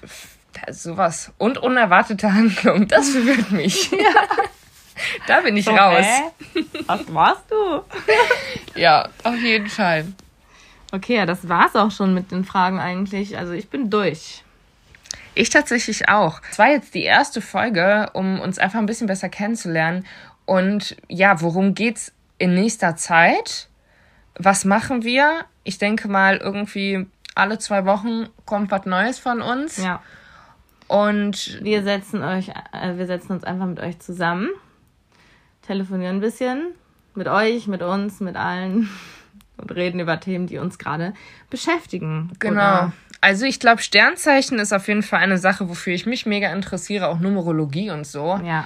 das 0.65 0.83
sowas 0.83 1.31
und 1.37 1.57
unerwartete 1.57 2.31
Handlung, 2.33 2.87
das 2.87 3.09
verwirrt 3.11 3.51
mich. 3.51 3.89
da 5.27 5.41
bin 5.41 5.57
ich 5.57 5.65
So, 5.65 5.71
raus. 5.71 6.05
hä? 6.05 6.63
Was 6.87 7.13
warst 7.13 7.43
du? 7.49 7.83
Ja, 8.75 9.09
auf 9.23 9.35
jeden 9.37 9.67
Fall. 9.67 10.05
Okay, 10.91 11.17
ja, 11.17 11.25
das 11.25 11.47
war's 11.47 11.75
auch 11.75 11.91
schon 11.91 12.13
mit 12.13 12.31
den 12.31 12.43
Fragen 12.43 12.79
eigentlich. 12.79 13.37
Also 13.37 13.53
ich 13.53 13.69
bin 13.69 13.89
durch. 13.89 14.43
Ich 15.35 15.49
tatsächlich 15.49 16.09
auch. 16.09 16.41
Es 16.51 16.57
war 16.57 16.69
jetzt 16.69 16.95
die 16.95 17.03
erste 17.03 17.41
Folge, 17.41 18.09
um 18.13 18.39
uns 18.39 18.57
einfach 18.57 18.79
ein 18.79 18.85
bisschen 18.85 19.07
besser 19.07 19.29
kennenzulernen. 19.29 20.05
Und 20.45 20.97
ja, 21.07 21.41
worum 21.41 21.75
geht's 21.75 22.11
in 22.39 22.55
nächster 22.55 22.95
Zeit? 22.95 23.69
Was 24.35 24.65
machen 24.65 25.03
wir? 25.03 25.45
Ich 25.63 25.77
denke 25.77 26.07
mal, 26.07 26.37
irgendwie 26.37 27.05
alle 27.35 27.59
zwei 27.59 27.85
Wochen 27.85 28.27
kommt 28.45 28.71
was 28.71 28.85
Neues 28.85 29.19
von 29.19 29.41
uns. 29.41 29.77
Ja. 29.77 30.01
Und 30.87 31.63
Wir 31.63 31.83
setzen 31.83 32.23
euch, 32.23 32.49
äh, 32.49 32.97
wir 32.97 33.05
setzen 33.05 33.33
uns 33.33 33.43
einfach 33.43 33.67
mit 33.67 33.79
euch 33.79 33.99
zusammen, 33.99 34.49
telefonieren 35.61 36.17
ein 36.17 36.21
bisschen 36.21 36.73
mit 37.19 37.27
euch, 37.27 37.67
mit 37.67 37.83
uns, 37.83 38.19
mit 38.21 38.35
allen 38.35 38.89
und 39.59 39.71
reden 39.75 39.99
über 39.99 40.19
Themen, 40.19 40.47
die 40.47 40.57
uns 40.57 40.77
gerade 40.79 41.13
beschäftigen. 41.49 42.31
genau. 42.39 42.53
Oder- 42.61 42.91
Also 43.21 43.45
ich 43.45 43.59
glaube, 43.59 43.81
Sternzeichen 43.81 44.59
ist 44.59 44.71
auf 44.73 44.87
jeden 44.87 45.03
Fall 45.03 45.19
eine 45.19 45.37
Sache, 45.37 45.67
wofür 45.69 45.93
ich 45.93 46.05
mich 46.05 46.25
mega 46.25 46.51
interessiere, 46.53 47.07
auch 47.09 47.19
Numerologie 47.19 47.89
und 47.91 48.07
so. 48.07 48.39
Ja, 48.45 48.65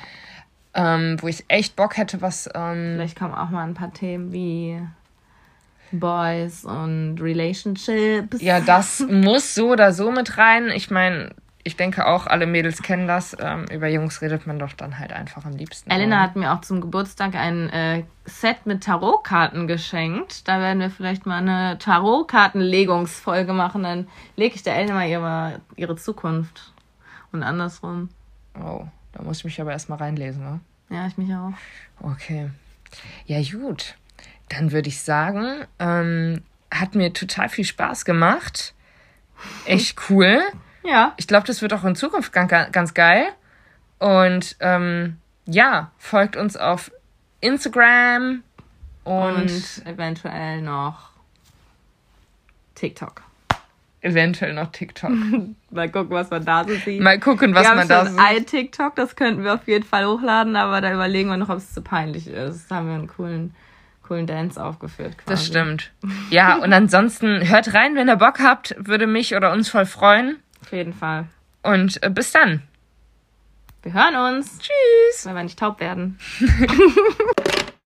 Ähm, 0.75 1.17
wo 1.21 1.27
ich 1.27 1.45
echt 1.49 1.75
Bock 1.75 1.97
hätte, 1.97 2.21
was. 2.21 2.49
Ähm, 2.55 2.93
vielleicht 2.95 3.17
kommen 3.17 3.33
auch 3.35 3.49
mal 3.51 3.63
ein 3.63 3.73
paar 3.75 3.93
Themen 3.93 4.31
wie 4.31 4.79
Boys 5.91 6.65
und 6.65 7.17
Relationships. 7.21 8.41
Ja, 8.41 8.59
das 8.59 8.99
muss 9.09 9.53
so 9.53 9.69
oder 9.71 9.93
so 9.93 10.11
mit 10.11 10.37
rein. 10.37 10.69
Ich 10.69 10.89
meine, 10.89 11.29
ich 11.63 11.77
denke 11.77 12.05
auch, 12.05 12.27
alle 12.27 12.45
Mädels 12.45 12.81
kennen 12.81 13.07
das. 13.07 13.35
Ähm, 13.39 13.65
über 13.71 13.87
Jungs 13.87 14.21
redet 14.21 14.45
man 14.45 14.59
doch 14.59 14.73
dann 14.73 14.99
halt 14.99 15.13
einfach 15.13 15.45
am 15.45 15.53
liebsten. 15.53 15.89
Elena 15.89 16.19
hat 16.19 16.35
mir 16.35 16.53
auch 16.53 16.61
zum 16.61 16.81
Geburtstag 16.81 17.35
ein 17.35 17.69
äh, 17.69 18.03
Set 18.25 18.65
mit 18.65 18.83
Tarotkarten 18.83 19.67
geschenkt. 19.67 20.47
Da 20.47 20.59
werden 20.59 20.79
wir 20.79 20.89
vielleicht 20.89 21.25
mal 21.25 21.37
eine 21.37 21.77
Tarotkartenlegungsfolge 21.77 23.53
machen. 23.53 23.83
Dann 23.83 24.07
lege 24.35 24.55
ich 24.55 24.63
der 24.63 24.75
Elena 24.75 24.93
mal 24.93 25.07
ihre, 25.07 25.61
ihre 25.75 25.95
Zukunft. 25.95 26.73
Und 27.31 27.43
andersrum. 27.43 28.09
Oh, 28.59 28.85
da 29.13 29.23
muss 29.23 29.39
ich 29.39 29.45
mich 29.45 29.61
aber 29.61 29.71
erstmal 29.71 29.97
reinlesen, 29.97 30.43
ne? 30.43 30.59
Ja, 30.89 31.07
ich 31.07 31.17
mich 31.17 31.33
auch. 31.33 31.53
Okay. 32.01 32.49
Ja, 33.25 33.41
gut. 33.41 33.95
Dann 34.49 34.71
würde 34.71 34.89
ich 34.89 35.01
sagen, 35.01 35.65
ähm, 35.79 36.43
hat 36.69 36.93
mir 36.93 37.13
total 37.13 37.49
viel 37.49 37.65
Spaß 37.65 38.05
gemacht. 38.05 38.73
Echt 39.65 39.97
cool. 40.09 40.41
Ja. 40.83 41.13
Ich 41.17 41.27
glaube, 41.27 41.47
das 41.47 41.61
wird 41.61 41.73
auch 41.73 41.83
in 41.83 41.95
Zukunft 41.95 42.33
ganz, 42.33 42.51
ganz 42.71 42.93
geil. 42.93 43.25
Und 43.99 44.55
ähm, 44.59 45.17
ja, 45.45 45.91
folgt 45.97 46.35
uns 46.35 46.57
auf 46.57 46.91
Instagram 47.41 48.43
und, 49.03 49.35
Und 49.35 49.81
eventuell 49.85 50.61
noch 50.61 51.09
TikTok. 52.75 53.21
eventuell 54.01 54.53
noch 54.53 54.71
TikTok. 54.71 55.11
Mal 55.71 55.89
gucken, 55.89 56.11
was 56.11 56.29
man 56.29 56.43
da 56.43 56.63
so 56.65 56.73
sieht. 56.75 57.01
Mal 57.01 57.19
gucken, 57.19 57.53
was 57.55 57.63
wir 57.63 57.69
haben 57.69 57.77
man 57.77 57.87
da 57.87 58.05
schon 58.05 58.13
sieht. 58.15 58.19
ein 58.21 58.45
TikTok, 58.45 58.95
das 58.95 59.15
könnten 59.15 59.43
wir 59.43 59.53
auf 59.53 59.67
jeden 59.67 59.85
Fall 59.85 60.05
hochladen, 60.05 60.55
aber 60.55 60.81
da 60.81 60.93
überlegen 60.93 61.29
wir 61.29 61.37
noch, 61.37 61.49
ob 61.49 61.57
es 61.57 61.73
zu 61.73 61.81
peinlich 61.81 62.27
ist. 62.27 62.69
Da 62.69 62.75
haben 62.75 62.87
wir 62.87 62.95
einen 62.95 63.07
coolen, 63.07 63.55
coolen 64.05 64.27
Dance 64.27 64.61
aufgeführt. 64.61 65.17
Quasi. 65.17 65.29
Das 65.29 65.45
stimmt. 65.45 65.91
Ja, 66.29 66.55
und 66.57 66.73
ansonsten 66.73 67.47
hört 67.47 67.73
rein, 67.73 67.95
wenn 67.95 68.09
ihr 68.09 68.17
Bock 68.17 68.39
habt. 68.41 68.75
Würde 68.77 69.07
mich 69.07 69.35
oder 69.35 69.51
uns 69.53 69.69
voll 69.69 69.85
freuen. 69.85 70.37
Auf 70.63 70.71
jeden 70.71 70.93
Fall. 70.93 71.27
Und 71.61 72.01
äh, 72.03 72.09
bis 72.09 72.31
dann. 72.31 72.63
Wir 73.81 73.93
hören 73.93 74.15
uns, 74.37 74.59
Tschüss. 74.59 75.25
wenn 75.25 75.35
wir 75.35 75.43
nicht 75.43 75.59
taub 75.59 75.81
werden. 75.81 76.17